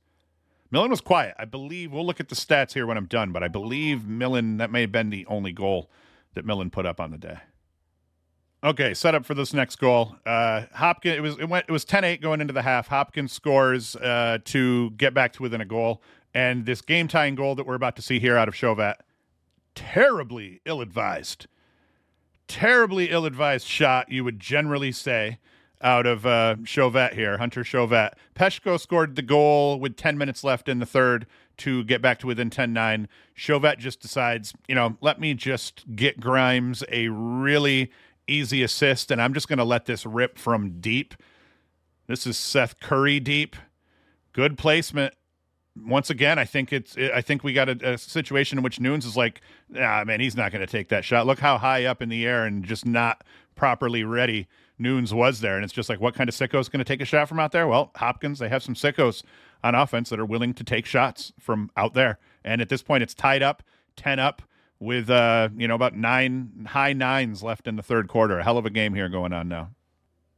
Millen 0.72 0.92
was 0.92 1.00
quiet. 1.00 1.34
I 1.40 1.46
believe 1.46 1.94
we'll 1.94 2.06
look 2.06 2.20
at 2.20 2.28
the 2.28 2.36
stats 2.36 2.74
here 2.74 2.86
when 2.86 2.98
I'm 2.98 3.06
done, 3.06 3.32
but 3.32 3.44
I 3.44 3.48
believe 3.48 4.06
Millen 4.06 4.58
that 4.58 4.72
may 4.72 4.82
have 4.82 4.92
been 4.92 5.10
the 5.10 5.26
only 5.28 5.54
goal 5.54 5.90
that 6.34 6.46
Millen 6.46 6.70
put 6.70 6.86
up 6.86 7.00
on 7.00 7.12
the 7.12 7.18
day. 7.18 7.38
Okay, 8.62 8.94
set 8.94 9.16
up 9.16 9.26
for 9.26 9.34
this 9.34 9.54
next 9.54 9.78
goal. 9.78 10.18
Uh, 10.26 10.66
Hopkins 10.74 11.16
it 11.16 11.22
was 11.22 11.40
it 11.40 11.48
went 11.48 11.66
it 11.70 11.72
was 11.72 11.86
10-8 11.86 12.20
going 12.20 12.42
into 12.42 12.54
the 12.54 12.62
half. 12.62 12.90
Hopkins 12.90 13.32
scores 13.32 13.96
uh, 13.96 14.40
to 14.44 14.92
get 14.92 15.14
back 15.14 15.32
to 15.34 15.44
within 15.44 15.62
a 15.62 15.66
goal, 15.66 16.04
and 16.34 16.66
this 16.66 16.82
game 16.82 17.08
tying 17.08 17.36
goal 17.36 17.56
that 17.56 17.66
we're 17.66 17.76
about 17.76 17.96
to 17.96 18.02
see 18.02 18.20
here 18.20 18.36
out 18.36 18.50
of 18.50 18.56
Chauvet, 18.56 18.98
terribly 19.76 20.60
ill 20.66 20.82
advised, 20.82 21.48
terribly 22.50 23.10
ill 23.10 23.25
advised 23.25 23.65
shot. 23.65 24.12
You 24.12 24.25
would 24.25 24.39
generally 24.39 24.91
say 24.91 25.39
out 25.82 26.06
of 26.06 26.25
uh, 26.25 26.58
Chauvet 26.65 27.13
here, 27.13 27.38
Hunter 27.38 27.63
Chauvet. 27.63 28.15
Peshko 28.36 28.77
scored 28.77 29.15
the 29.15 29.22
goal 29.22 29.79
with 29.79 29.96
10 29.96 30.18
minutes 30.18 30.44
left 30.44 30.68
in 30.68 30.79
the 30.79 30.86
third 30.86 31.25
to 31.58 31.84
get 31.86 32.01
back 32.01 32.20
to 32.20 32.27
within 32.27 32.50
10 32.50 32.74
9. 32.74 33.08
Chauvet 33.34 33.79
just 33.79 34.01
decides, 34.01 34.53
you 34.68 34.75
know, 34.75 34.98
let 35.00 35.22
me 35.22 35.34
just 35.34 35.86
get 35.96 36.20
Grimes 36.20 36.84
a 36.91 37.08
really 37.08 37.91
easy 38.27 38.62
assist, 38.62 39.12
and 39.12 39.22
I'm 39.22 39.34
just 39.34 39.48
going 39.48 39.60
to 39.60 39.63
let 39.63 39.86
this 39.86 40.06
rip 40.06 40.38
from 40.38 40.82
deep. 40.82 41.15
This 42.08 42.27
is 42.27 42.38
Seth 42.38 42.79
Curry 42.79 43.20
deep. 43.20 43.56
Good 44.34 44.58
placement. 44.58 45.13
Once 45.86 46.09
again, 46.09 46.39
I 46.39 46.45
think 46.45 46.74
it's. 46.74 46.98
I 46.98 47.21
think 47.21 47.43
we 47.43 47.53
got 47.53 47.69
a, 47.69 47.93
a 47.93 47.98
situation 47.98 48.57
in 48.57 48.63
which 48.63 48.79
Nunes 48.79 49.05
is 49.05 49.15
like, 49.17 49.41
ah, 49.79 50.03
man, 50.05 50.19
he's 50.19 50.36
not 50.36 50.51
going 50.51 50.65
to 50.65 50.71
take 50.71 50.89
that 50.89 51.05
shot. 51.05 51.25
Look 51.25 51.39
how 51.39 51.57
high 51.57 51.86
up 51.86 52.01
in 52.01 52.09
the 52.09 52.25
air 52.25 52.45
and 52.45 52.63
just 52.63 52.86
not 52.86 53.24
properly 53.55 54.03
ready 54.03 54.48
Nunes 54.79 55.13
was 55.13 55.41
there. 55.41 55.55
And 55.55 55.63
it's 55.63 55.74
just 55.74 55.89
like, 55.89 56.00
what 56.00 56.15
kind 56.15 56.29
of 56.29 56.36
sicko 56.36 56.59
is 56.59 56.69
going 56.69 56.79
to 56.79 56.86
take 56.86 57.01
a 57.01 57.05
shot 57.05 57.27
from 57.27 57.39
out 57.39 57.51
there? 57.51 57.67
Well, 57.67 57.91
Hopkins, 57.95 58.39
they 58.39 58.50
have 58.50 58.63
some 58.63 58.75
sickos 58.75 59.24
on 59.63 59.75
offense 59.75 60.09
that 60.09 60.19
are 60.19 60.25
willing 60.25 60.53
to 60.55 60.63
take 60.63 60.86
shots 60.86 61.33
from 61.39 61.69
out 61.75 61.93
there. 61.93 62.17
And 62.43 62.62
at 62.62 62.69
this 62.69 62.81
point, 62.81 63.03
it's 63.03 63.13
tied 63.13 63.43
up, 63.43 63.62
10 63.98 64.19
up 64.19 64.41
with, 64.79 65.09
uh, 65.09 65.50
you 65.57 65.67
know, 65.67 65.75
about 65.75 65.95
nine, 65.95 66.65
high 66.69 66.93
nines 66.93 67.43
left 67.43 67.67
in 67.67 67.75
the 67.75 67.83
third 67.83 68.07
quarter. 68.07 68.39
A 68.39 68.43
hell 68.43 68.57
of 68.57 68.65
a 68.65 68.69
game 68.69 68.93
here 68.93 69.09
going 69.09 69.33
on 69.33 69.50
now. 69.50 69.71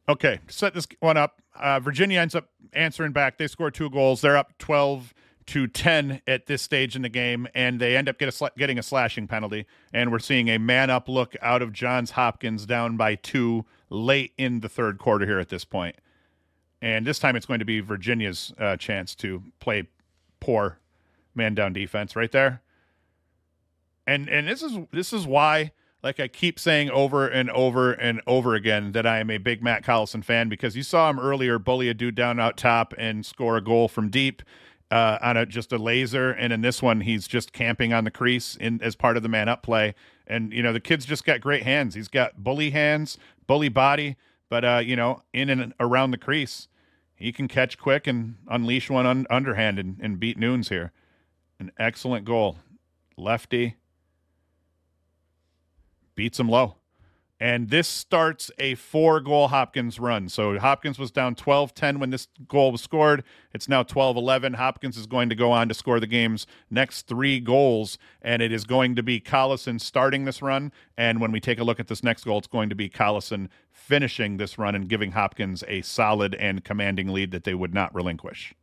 Okay, 0.10 0.40
set 0.48 0.74
this 0.74 0.88
one 1.00 1.16
up. 1.16 1.42
Uh, 1.56 1.80
Virginia 1.80 2.20
ends 2.20 2.34
up 2.34 2.50
answering 2.74 3.12
back. 3.12 3.38
They 3.38 3.48
score 3.48 3.70
two 3.70 3.90
goals. 3.92 4.22
They're 4.22 4.36
up 4.36 4.58
12 4.58 5.14
to 5.52 5.68
10 5.68 6.22
at 6.28 6.46
this 6.46 6.62
stage 6.62 6.96
in 6.96 7.02
the 7.02 7.10
game, 7.10 7.46
and 7.54 7.82
they 7.82 7.98
end 7.98 8.08
up 8.08 8.18
get 8.18 8.30
a 8.30 8.32
sl- 8.32 8.46
getting 8.58 8.80
a 8.80 8.84
slashing 8.84 9.28
penalty. 9.28 9.66
And 9.94 10.10
we're 10.10 10.20
seeing 10.20 10.48
a 10.48 10.58
man 10.58 10.90
up 10.90 11.10
look 11.10 11.36
out 11.42 11.62
of 11.62 11.74
Johns 11.74 12.12
Hopkins 12.12 12.66
down 12.66 12.96
by 12.96 13.16
two 13.16 13.66
late 13.90 14.32
in 14.38 14.62
the 14.62 14.70
third 14.70 14.98
quarter 14.98 15.26
here 15.26 15.40
at 15.40 15.50
this 15.50 15.66
point. 15.66 15.98
And 16.82 17.06
this 17.06 17.20
time 17.20 17.36
it's 17.36 17.46
going 17.46 17.60
to 17.60 17.66
be 17.66 17.82
Virginia's 17.82 18.54
uh, 18.58 18.78
chance 18.78 19.14
to 19.16 19.44
play 19.60 19.90
poor 20.40 20.80
man 21.36 21.54
down 21.54 21.74
defense 21.74 22.16
right 22.16 22.32
there. 22.32 22.62
And 24.08 24.30
and 24.30 24.48
this 24.48 24.64
is 24.64 24.78
this 24.92 25.12
is 25.12 25.28
why 25.28 25.74
like 26.02 26.22
I 26.22 26.30
keep 26.30 26.60
saying 26.60 26.90
over 26.92 27.28
and 27.28 27.52
over 27.52 27.92
and 27.92 28.22
over 28.26 28.56
again 28.56 28.94
that 28.94 29.06
I 29.06 29.20
am 29.20 29.30
a 29.30 29.38
big 29.38 29.62
Matt 29.62 29.84
Collison 29.84 30.24
fan 30.24 30.48
because 30.48 30.78
you 30.78 30.84
saw 30.84 31.10
him 31.10 31.20
earlier 31.20 31.60
bully 31.60 31.90
a 31.90 31.94
dude 31.94 32.16
down 32.16 32.40
out 32.40 32.56
top 32.56 32.94
and 32.98 33.26
score 33.26 33.58
a 33.58 33.62
goal 33.62 33.90
from 33.90 34.10
deep 34.10 34.42
uh, 34.92 35.18
on 35.22 35.38
a 35.38 35.46
just 35.46 35.72
a 35.72 35.78
laser, 35.78 36.32
and 36.32 36.52
in 36.52 36.62
this 36.62 36.82
one 36.82 37.02
he's 37.02 37.28
just 37.28 37.54
camping 37.54 37.94
on 37.94 38.04
the 38.04 38.12
crease 38.12 38.56
in 38.58 38.82
as 38.84 38.96
part 38.96 39.18
of 39.18 39.24
the 39.24 39.30
man 39.30 39.50
up 39.50 39.64
play. 39.64 39.96
And 40.28 40.54
you 40.54 40.62
know 40.62 40.74
the 40.74 40.80
kid's 40.80 41.06
just 41.06 41.26
got 41.26 41.42
great 41.42 41.64
hands. 41.64 41.96
He's 41.96 42.10
got 42.10 42.44
bully 42.44 42.72
hands, 42.72 43.18
bully 43.48 43.70
body, 43.70 44.18
but 44.50 44.66
uh, 44.66 44.82
you 44.84 44.96
know, 44.96 45.24
in 45.34 45.50
and 45.50 45.74
around 45.80 46.12
the 46.12 46.18
crease, 46.18 46.68
he 47.16 47.32
can 47.32 47.48
catch 47.48 47.78
quick 47.78 48.06
and 48.06 48.36
unleash 48.50 48.90
one 48.90 49.06
un- 49.06 49.28
underhand 49.30 49.80
and, 49.80 49.98
and 50.02 50.20
beat 50.20 50.38
Nunes 50.38 50.70
here. 50.70 50.92
An 51.60 51.72
excellent 51.80 52.26
goal, 52.26 52.58
lefty 53.16 53.78
beats 56.16 56.40
him 56.40 56.50
low. 56.50 56.76
And 57.42 57.72
this 57.72 57.88
starts 57.88 58.52
a 58.60 58.76
four 58.76 59.20
goal 59.20 59.48
Hopkins 59.48 60.00
run. 60.00 60.30
So 60.30 60.60
Hopkins 60.60 61.00
was 61.00 61.10
down 61.10 61.34
12 61.34 61.74
10 61.74 62.00
when 62.00 62.12
this 62.12 62.28
goal 62.48 62.72
was 62.72 62.82
scored. 62.82 63.24
It's 63.52 63.68
now 63.68 63.82
12 63.82 64.16
11. 64.16 64.54
Hopkins 64.54 64.96
is 64.96 65.08
going 65.08 65.28
to 65.30 65.34
go 65.34 65.52
on 65.52 65.68
to 65.68 65.74
score 65.74 66.00
the 66.00 66.06
game's 66.06 66.46
next 66.70 67.08
three 67.08 67.40
goals. 67.40 67.98
And 68.22 68.44
it 68.44 68.52
is 68.52 68.64
going 68.64 68.96
to 68.96 69.02
be 69.02 69.20
Collison 69.20 69.82
starting 69.82 70.26
this 70.26 70.44
run. 70.44 70.72
And 70.96 71.20
when 71.20 71.32
we 71.32 71.40
take 71.40 71.58
a 71.58 71.64
look 71.64 71.80
at 71.80 71.88
this 71.88 72.04
next 72.04 72.26
goal, 72.26 72.38
it's 72.38 72.46
going 72.46 72.70
to 72.70 72.76
be 72.76 72.90
Collison 72.90 73.48
finishing 73.72 74.38
this 74.38 74.60
run 74.60 74.76
and 74.76 74.88
giving 74.88 75.14
Hopkins 75.14 75.64
a 75.68 75.82
solid 75.82 76.36
and 76.36 76.64
commanding 76.64 77.08
lead 77.08 77.32
that 77.32 77.44
they 77.44 77.56
would 77.56 77.74
not 77.74 77.94
relinquish. 77.96 78.54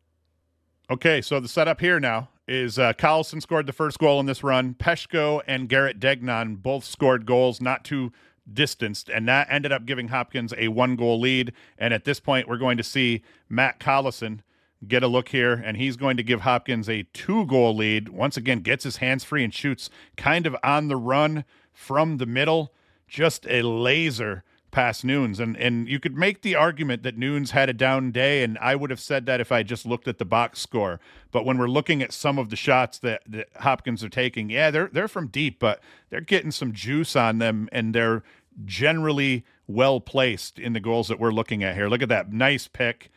Okay, 0.89 1.21
so 1.21 1.41
the 1.41 1.49
setup 1.49 1.81
here 1.81 1.99
now 1.99 2.29
is 2.47 2.79
uh, 2.79 2.93
Collison 2.93 3.43
scored 3.43 3.67
the 3.67 3.73
first 3.73 3.99
goal 3.99 4.21
in 4.21 4.27
this 4.27 4.45
run. 4.45 4.75
Peshko 4.75 5.43
and 5.49 5.69
Garrett 5.69 5.99
Degnan 5.99 6.57
both 6.57 6.85
scored 6.85 7.27
goals, 7.27 7.61
not 7.61 7.85
too 7.85 8.13
distanced, 8.53 9.09
and 9.09 9.29
that 9.29 9.49
ended 9.51 9.73
up 9.73 9.87
giving 9.87 10.09
Hopkins 10.09 10.55
a 10.57 10.69
one 10.69 10.97
goal 10.97 11.21
lead. 11.21 11.53
And 11.79 11.93
at 11.93 12.05
this 12.05 12.21
point, 12.21 12.49
we're 12.49 12.59
going 12.59 12.77
to 12.77 12.83
see 12.83 13.23
Matt 13.49 13.81
Collison 13.81 14.41
get 14.87 15.03
a 15.03 15.09
look 15.09 15.31
here, 15.31 15.53
and 15.53 15.77
he's 15.77 15.97
going 15.97 16.17
to 16.17 16.23
give 16.23 16.43
Hopkins 16.43 16.89
a 16.89 17.05
two 17.13 17.47
goal 17.47 17.77
lead. 17.77 18.09
Once 18.09 18.37
again, 18.37 18.61
gets 18.61 18.85
his 18.85 18.99
hands 18.99 19.25
free 19.25 19.45
and 19.45 19.53
shoots 19.53 19.91
kind 20.17 20.47
of 20.47 20.57
on 20.63 20.89
the 20.89 20.97
run 20.97 21.45
from 21.73 22.19
the 22.19 22.27
middle. 22.27 22.73
Just 23.09 23.47
a 23.49 23.63
laser 23.63 24.45
past 24.71 25.05
Nunes. 25.05 25.41
And 25.41 25.57
and 25.57 25.89
you 25.89 25.99
could 25.99 26.17
make 26.17 26.43
the 26.43 26.55
argument 26.55 27.03
that 27.03 27.17
Nunes 27.17 27.53
had 27.53 27.69
a 27.69 27.73
down 27.73 28.11
day, 28.11 28.43
and 28.43 28.59
I 28.59 28.77
would 28.77 28.91
have 28.91 29.01
said 29.01 29.27
that 29.27 29.41
if 29.41 29.51
I 29.51 29.63
just 29.63 29.87
looked 29.87 30.09
at 30.09 30.19
the 30.19 30.25
box 30.25 30.61
score. 30.61 31.01
But 31.31 31.45
when 31.45 31.59
we're 31.59 31.69
looking 31.69 32.03
at 32.03 32.13
some 32.13 32.39
of 32.39 32.51
the 32.51 32.57
shots 32.57 32.99
that, 33.01 33.23
that 33.27 33.49
Hopkins 33.61 34.05
are 34.05 34.09
taking, 34.09 34.51
yeah, 34.51 34.71
they're 34.71 34.91
they're 34.93 35.09
from 35.09 35.29
deep, 35.29 35.59
but 35.59 35.81
they're 36.11 36.21
getting 36.21 36.51
some 36.51 36.73
juice 36.73 37.17
on 37.17 37.39
them 37.39 37.69
and 37.73 37.95
they're 37.95 38.23
generally 38.65 39.45
well 39.67 40.01
placed 40.01 40.59
in 40.59 40.73
the 40.73 40.81
goals 40.81 41.09
that 41.09 41.21
we're 41.21 41.31
looking 41.31 41.63
at 41.63 41.75
here. 41.75 41.89
Look 41.89 42.03
at 42.03 42.09
that 42.09 42.33
nice 42.33 42.69
pick. 42.69 43.11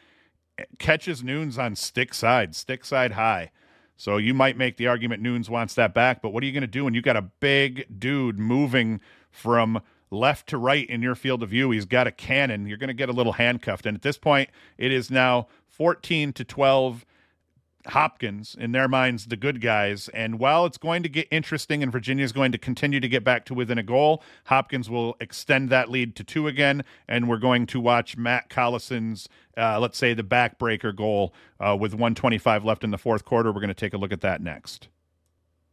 Catches 0.77 1.23
Nunes 1.23 1.57
on 1.57 1.75
stick 1.75 2.13
side, 2.13 2.55
stick 2.55 2.85
side 2.85 3.13
high. 3.13 3.51
So 3.95 4.17
you 4.17 4.33
might 4.33 4.57
make 4.57 4.77
the 4.77 4.87
argument 4.87 5.21
Nunes 5.21 5.49
wants 5.49 5.75
that 5.75 5.93
back, 5.93 6.21
but 6.21 6.29
what 6.29 6.43
are 6.43 6.45
you 6.47 6.51
going 6.51 6.61
to 6.61 6.67
do 6.67 6.85
when 6.85 6.93
you 6.93 7.01
got 7.01 7.17
a 7.17 7.21
big 7.21 7.85
dude 7.99 8.39
moving 8.39 8.99
from 9.29 9.81
left 10.09 10.47
to 10.47 10.57
right 10.57 10.89
in 10.89 11.01
your 11.01 11.15
field 11.15 11.43
of 11.43 11.49
view? 11.49 11.71
He's 11.71 11.85
got 11.85 12.07
a 12.07 12.11
cannon. 12.11 12.65
You're 12.65 12.77
going 12.77 12.87
to 12.87 12.93
get 12.95 13.09
a 13.09 13.13
little 13.13 13.33
handcuffed. 13.33 13.85
And 13.85 13.95
at 13.95 14.01
this 14.01 14.17
point, 14.17 14.49
it 14.77 14.91
is 14.91 15.11
now 15.11 15.47
14 15.67 16.33
to 16.33 16.43
12 16.43 17.05
Hopkins, 17.87 18.55
in 18.59 18.71
their 18.71 18.87
minds, 18.87 19.27
the 19.27 19.35
good 19.35 19.61
guys. 19.61 20.09
And 20.09 20.39
while 20.39 20.65
it's 20.65 20.77
going 20.77 21.03
to 21.03 21.09
get 21.09 21.27
interesting 21.31 21.83
and 21.83 21.91
Virginia 21.91 22.23
is 22.23 22.31
going 22.31 22.51
to 22.51 22.57
continue 22.57 22.99
to 22.99 23.07
get 23.07 23.23
back 23.23 23.45
to 23.45 23.53
within 23.53 23.77
a 23.77 23.83
goal, 23.83 24.23
Hopkins 24.45 24.89
will 24.89 25.15
extend 25.19 25.69
that 25.69 25.89
lead 25.89 26.15
to 26.17 26.23
two 26.23 26.47
again. 26.47 26.83
And 27.07 27.27
we're 27.29 27.37
going 27.37 27.65
to 27.67 27.79
watch 27.79 28.17
Matt 28.17 28.49
Collison's, 28.49 29.29
uh, 29.57 29.79
let's 29.79 29.97
say, 29.97 30.13
the 30.13 30.23
backbreaker 30.23 30.95
goal 30.95 31.33
uh, 31.59 31.75
with 31.79 31.93
125 31.93 32.63
left 32.65 32.83
in 32.83 32.91
the 32.91 32.97
fourth 32.97 33.25
quarter. 33.25 33.51
We're 33.51 33.61
going 33.61 33.69
to 33.69 33.73
take 33.73 33.93
a 33.93 33.97
look 33.97 34.11
at 34.11 34.21
that 34.21 34.41
next. 34.41 34.87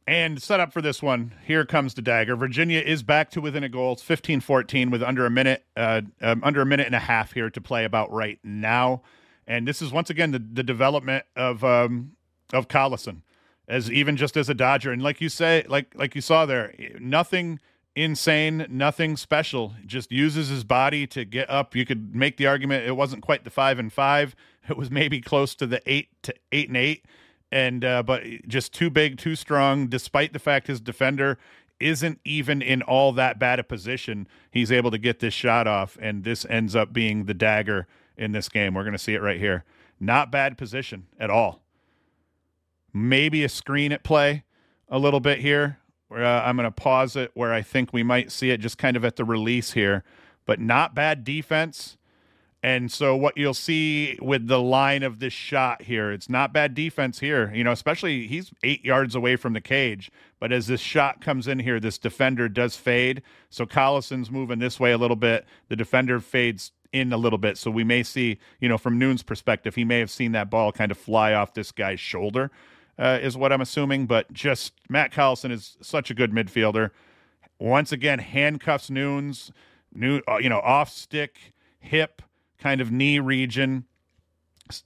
And 0.08 0.42
set 0.42 0.58
up 0.58 0.72
for 0.72 0.80
this 0.80 1.02
one, 1.02 1.34
here 1.44 1.66
comes 1.66 1.92
the 1.92 2.00
dagger. 2.00 2.34
Virginia 2.34 2.80
is 2.80 3.02
back 3.02 3.30
to 3.32 3.42
within 3.42 3.62
a 3.62 3.68
goal. 3.68 3.92
It's 3.92 4.02
15-14 4.02 4.90
with 4.90 5.02
under 5.02 5.26
a 5.26 5.30
minute, 5.30 5.66
uh, 5.76 6.00
um, 6.22 6.42
under 6.42 6.62
a 6.62 6.66
minute 6.66 6.86
and 6.86 6.94
a 6.94 7.00
half 7.00 7.32
here 7.32 7.50
to 7.50 7.60
play 7.60 7.84
about 7.84 8.10
right 8.10 8.38
now. 8.42 9.02
And 9.48 9.66
this 9.66 9.82
is 9.82 9.90
once 9.90 10.10
again 10.10 10.30
the, 10.30 10.38
the 10.38 10.62
development 10.62 11.24
of 11.34 11.64
um, 11.64 12.12
of 12.52 12.68
Collison 12.68 13.22
as 13.66 13.90
even 13.90 14.16
just 14.16 14.36
as 14.36 14.48
a 14.48 14.54
Dodger. 14.54 14.92
And 14.92 15.02
like 15.02 15.20
you 15.20 15.28
say, 15.28 15.64
like 15.68 15.94
like 15.94 16.14
you 16.14 16.20
saw 16.20 16.46
there, 16.46 16.74
nothing 17.00 17.58
insane, 17.96 18.66
nothing 18.68 19.16
special. 19.16 19.74
Just 19.84 20.12
uses 20.12 20.48
his 20.48 20.64
body 20.64 21.06
to 21.08 21.24
get 21.24 21.48
up. 21.50 21.74
You 21.74 21.84
could 21.84 22.14
make 22.14 22.36
the 22.36 22.46
argument 22.46 22.86
it 22.86 22.96
wasn't 22.96 23.22
quite 23.22 23.44
the 23.44 23.50
five 23.50 23.78
and 23.78 23.92
five. 23.92 24.36
It 24.68 24.76
was 24.76 24.90
maybe 24.90 25.22
close 25.22 25.54
to 25.54 25.66
the 25.66 25.80
eight 25.86 26.08
to 26.24 26.34
eight 26.52 26.68
and 26.68 26.76
eight. 26.76 27.06
And 27.50 27.82
uh, 27.86 28.02
but 28.02 28.22
just 28.46 28.74
too 28.74 28.90
big, 28.90 29.16
too 29.16 29.34
strong. 29.34 29.86
Despite 29.86 30.34
the 30.34 30.38
fact 30.38 30.66
his 30.66 30.78
defender 30.78 31.38
isn't 31.80 32.20
even 32.22 32.60
in 32.60 32.82
all 32.82 33.14
that 33.14 33.38
bad 33.38 33.58
a 33.58 33.64
position, 33.64 34.28
he's 34.50 34.70
able 34.70 34.90
to 34.90 34.98
get 34.98 35.20
this 35.20 35.32
shot 35.32 35.66
off, 35.66 35.96
and 36.02 36.22
this 36.22 36.44
ends 36.50 36.76
up 36.76 36.92
being 36.92 37.24
the 37.24 37.32
dagger 37.32 37.86
in 38.18 38.32
this 38.32 38.48
game. 38.48 38.74
We're 38.74 38.82
going 38.82 38.92
to 38.92 38.98
see 38.98 39.14
it 39.14 39.22
right 39.22 39.38
here. 39.38 39.64
Not 40.00 40.30
bad 40.30 40.58
position 40.58 41.06
at 41.18 41.30
all. 41.30 41.62
Maybe 42.92 43.44
a 43.44 43.48
screen 43.48 43.92
at 43.92 44.02
play 44.02 44.44
a 44.88 44.98
little 44.98 45.20
bit 45.20 45.38
here. 45.38 45.78
Where, 46.08 46.24
uh, 46.24 46.42
I'm 46.42 46.56
going 46.56 46.64
to 46.64 46.70
pause 46.70 47.16
it 47.16 47.30
where 47.34 47.52
I 47.52 47.62
think 47.62 47.92
we 47.92 48.02
might 48.02 48.32
see 48.32 48.50
it 48.50 48.58
just 48.58 48.78
kind 48.78 48.96
of 48.96 49.04
at 49.04 49.16
the 49.16 49.24
release 49.24 49.72
here, 49.72 50.04
but 50.46 50.58
not 50.58 50.94
bad 50.94 51.22
defense. 51.22 51.98
And 52.62 52.90
so 52.90 53.14
what 53.14 53.36
you'll 53.36 53.54
see 53.54 54.18
with 54.20 54.48
the 54.48 54.60
line 54.60 55.04
of 55.04 55.20
this 55.20 55.32
shot 55.32 55.82
here, 55.82 56.10
it's 56.10 56.28
not 56.28 56.52
bad 56.52 56.74
defense 56.74 57.20
here. 57.20 57.52
You 57.54 57.62
know, 57.62 57.70
especially 57.70 58.26
he's 58.26 58.50
eight 58.64 58.84
yards 58.84 59.14
away 59.14 59.36
from 59.36 59.52
the 59.52 59.60
cage. 59.60 60.10
But 60.40 60.50
as 60.50 60.66
this 60.66 60.80
shot 60.80 61.20
comes 61.20 61.46
in 61.46 61.60
here, 61.60 61.78
this 61.78 61.98
defender 61.98 62.48
does 62.48 62.74
fade. 62.74 63.22
So 63.48 63.64
Collison's 63.64 64.30
moving 64.30 64.58
this 64.58 64.80
way 64.80 64.90
a 64.90 64.98
little 64.98 65.16
bit. 65.16 65.46
The 65.68 65.76
defender 65.76 66.18
fades 66.18 66.72
in 66.92 67.12
a 67.12 67.16
little 67.16 67.38
bit. 67.38 67.58
So 67.58 67.70
we 67.70 67.84
may 67.84 68.02
see, 68.02 68.38
you 68.60 68.68
know, 68.68 68.78
from 68.78 68.98
Noon's 68.98 69.22
perspective, 69.22 69.74
he 69.74 69.84
may 69.84 69.98
have 69.98 70.10
seen 70.10 70.32
that 70.32 70.50
ball 70.50 70.72
kind 70.72 70.90
of 70.90 70.98
fly 70.98 71.32
off 71.34 71.54
this 71.54 71.72
guy's 71.72 72.00
shoulder, 72.00 72.50
uh, 72.98 73.18
is 73.20 73.36
what 73.36 73.52
I'm 73.52 73.60
assuming. 73.60 74.06
But 74.06 74.32
just 74.32 74.74
Matt 74.88 75.12
Collison 75.12 75.50
is 75.50 75.76
such 75.80 76.10
a 76.10 76.14
good 76.14 76.32
midfielder. 76.32 76.90
Once 77.58 77.92
again, 77.92 78.18
handcuffs 78.20 78.88
Noon's, 78.88 79.50
new, 79.92 80.20
uh, 80.28 80.38
you 80.38 80.48
know, 80.48 80.60
off 80.60 80.90
stick, 80.90 81.52
hip, 81.80 82.22
kind 82.58 82.80
of 82.80 82.90
knee 82.90 83.18
region. 83.18 83.84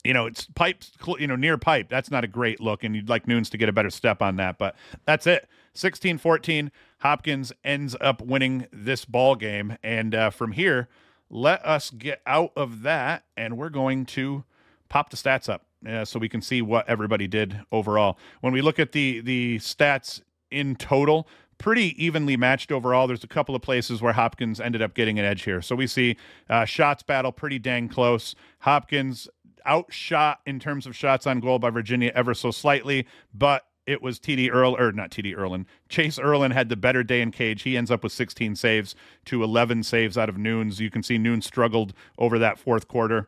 You 0.03 0.13
know, 0.13 0.25
it's 0.25 0.45
pipe, 0.45 0.83
you 1.19 1.27
know, 1.27 1.35
near 1.35 1.57
pipe. 1.57 1.89
That's 1.89 2.09
not 2.09 2.23
a 2.23 2.27
great 2.27 2.61
look, 2.61 2.83
and 2.83 2.95
you'd 2.95 3.09
like 3.09 3.27
Nunes 3.27 3.49
to 3.49 3.57
get 3.57 3.67
a 3.67 3.73
better 3.73 3.89
step 3.89 4.21
on 4.21 4.37
that. 4.37 4.57
But 4.57 4.75
that's 5.05 5.27
it. 5.27 5.47
16 5.73 6.17
14. 6.19 6.71
Hopkins 6.99 7.51
ends 7.63 7.95
up 7.99 8.21
winning 8.21 8.67
this 8.71 9.05
ball 9.05 9.35
game. 9.35 9.77
And 9.83 10.15
uh, 10.15 10.29
from 10.29 10.53
here, 10.53 10.87
let 11.33 11.65
us 11.65 11.89
get 11.89 12.21
out 12.27 12.51
of 12.55 12.83
that 12.83 13.23
and 13.35 13.57
we're 13.57 13.69
going 13.69 14.05
to 14.05 14.43
pop 14.87 15.09
the 15.09 15.17
stats 15.17 15.49
up 15.49 15.65
uh, 15.87 16.05
so 16.05 16.19
we 16.19 16.29
can 16.29 16.41
see 16.41 16.61
what 16.61 16.87
everybody 16.87 17.27
did 17.27 17.59
overall. 17.71 18.17
When 18.41 18.53
we 18.53 18.61
look 18.61 18.79
at 18.79 18.91
the 18.91 19.19
the 19.21 19.57
stats 19.57 20.21
in 20.51 20.75
total, 20.75 21.27
pretty 21.57 22.03
evenly 22.03 22.37
matched 22.37 22.71
overall. 22.71 23.07
There's 23.07 23.23
a 23.23 23.27
couple 23.27 23.55
of 23.55 23.63
places 23.63 24.01
where 24.01 24.13
Hopkins 24.13 24.61
ended 24.61 24.83
up 24.83 24.93
getting 24.93 25.17
an 25.17 25.25
edge 25.25 25.41
here. 25.41 25.61
So 25.61 25.75
we 25.75 25.87
see 25.87 26.17
uh, 26.49 26.65
shots 26.65 27.01
battle 27.01 27.31
pretty 27.31 27.57
dang 27.57 27.89
close. 27.89 28.35
Hopkins 28.59 29.27
outshot 29.65 30.39
in 30.45 30.59
terms 30.59 30.85
of 30.85 30.95
shots 30.95 31.25
on 31.25 31.39
goal 31.39 31.57
by 31.57 31.71
Virginia 31.71 32.11
ever 32.13 32.33
so 32.33 32.51
slightly, 32.51 33.07
but 33.33 33.65
it 33.85 34.01
was 34.01 34.19
TD 34.19 34.49
Earl 34.51 34.77
or 34.77 34.91
not 34.91 35.11
TD 35.11 35.35
Ierlan. 35.35 35.65
Chayse 35.89 36.19
Ierlan 36.19 36.53
had 36.53 36.69
the 36.69 36.75
better 36.75 37.03
day 37.03 37.21
in 37.21 37.31
cage. 37.31 37.63
He 37.63 37.77
ends 37.77 37.91
up 37.91 38.03
with 38.03 38.11
16 38.11 38.55
saves 38.55 38.95
to 39.25 39.43
11 39.43 39.83
saves 39.83 40.17
out 40.17 40.29
of 40.29 40.37
Nunes. 40.37 40.79
You 40.79 40.89
can 40.89 41.03
see 41.03 41.17
Nunes 41.17 41.45
struggled 41.45 41.93
over 42.17 42.39
that 42.39 42.59
fourth 42.59 42.87
quarter 42.87 43.27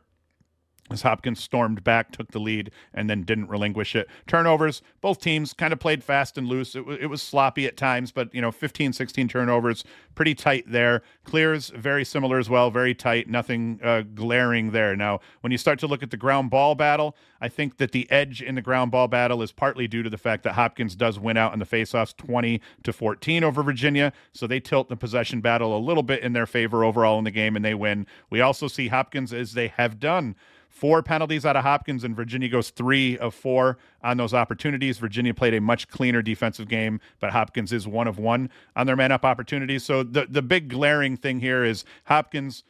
as 0.90 1.02
Hopkins 1.02 1.42
stormed 1.42 1.82
back, 1.82 2.12
took 2.12 2.30
the 2.32 2.38
lead, 2.38 2.70
and 2.94 3.10
then 3.10 3.22
didn't 3.22 3.48
relinquish 3.48 3.96
it. 3.96 4.08
Turnovers, 4.26 4.82
both 5.00 5.20
teams 5.20 5.52
kind 5.52 5.72
of 5.72 5.80
played 5.80 6.04
fast 6.04 6.38
and 6.38 6.46
loose. 6.46 6.74
It, 6.74 6.80
w- 6.80 6.98
it 7.00 7.06
was 7.06 7.22
sloppy 7.22 7.66
at 7.66 7.76
times, 7.76 8.12
but, 8.12 8.32
you 8.34 8.40
know, 8.40 8.52
15, 8.52 8.92
16 8.92 9.28
turnovers, 9.28 9.84
pretty 10.14 10.34
tight 10.34 10.64
there. 10.70 11.02
Clears, 11.24 11.70
very 11.70 12.04
similar 12.04 12.38
as 12.38 12.48
well, 12.48 12.70
very 12.70 12.94
tight, 12.94 13.28
nothing 13.28 13.80
uh, 13.82 14.02
glaring 14.14 14.70
there. 14.70 14.94
Now, 14.94 15.20
when 15.40 15.50
you 15.50 15.58
start 15.58 15.78
to 15.80 15.86
look 15.86 16.02
at 16.02 16.10
the 16.10 16.16
ground 16.16 16.50
ball 16.50 16.74
battle, 16.74 17.16
I 17.40 17.48
think 17.48 17.78
that 17.78 17.92
the 17.92 18.10
edge 18.10 18.40
in 18.40 18.54
the 18.54 18.62
ground 18.62 18.90
ball 18.90 19.08
battle 19.08 19.42
is 19.42 19.52
partly 19.52 19.88
due 19.88 20.02
to 20.02 20.10
the 20.10 20.18
fact 20.18 20.44
that 20.44 20.54
Hopkins 20.54 20.94
does 20.94 21.18
win 21.18 21.36
out 21.36 21.52
in 21.52 21.58
the 21.58 21.66
faceoffs 21.66 22.16
20 22.16 22.60
to 22.84 22.92
14 22.92 23.44
over 23.44 23.62
Virginia. 23.62 24.12
So 24.32 24.46
they 24.46 24.60
tilt 24.60 24.88
the 24.88 24.96
possession 24.96 25.40
battle 25.40 25.76
a 25.76 25.80
little 25.80 26.02
bit 26.02 26.22
in 26.22 26.32
their 26.32 26.46
favor 26.46 26.84
overall 26.84 27.18
in 27.18 27.24
the 27.24 27.30
game, 27.30 27.56
and 27.56 27.64
they 27.64 27.74
win. 27.74 28.06
We 28.30 28.40
also 28.40 28.68
see 28.68 28.88
Hopkins, 28.88 29.32
as 29.32 29.52
they 29.52 29.68
have 29.68 29.98
done, 29.98 30.36
four 30.76 31.02
penalties 31.02 31.46
out 31.46 31.56
of 31.56 31.64
Hopkins, 31.64 32.04
and 32.04 32.14
Virginia 32.14 32.50
goes 32.50 32.68
three 32.68 33.16
of 33.16 33.34
four 33.34 33.78
on 34.02 34.18
those 34.18 34.34
opportunities. 34.34 34.98
Virginia 34.98 35.32
played 35.32 35.54
a 35.54 35.60
much 35.60 35.88
cleaner 35.88 36.20
defensive 36.20 36.68
game, 36.68 37.00
but 37.18 37.30
Hopkins 37.30 37.72
is 37.72 37.88
one 37.88 38.06
of 38.06 38.18
one 38.18 38.50
on 38.76 38.86
their 38.86 38.94
man 38.94 39.10
up 39.10 39.24
opportunities. 39.24 39.84
So 39.84 40.02
the 40.02 40.26
the 40.28 40.42
big 40.42 40.68
glaring 40.68 41.16
thing 41.16 41.40
here 41.40 41.64
is 41.64 41.84
Hopkins 42.04 42.62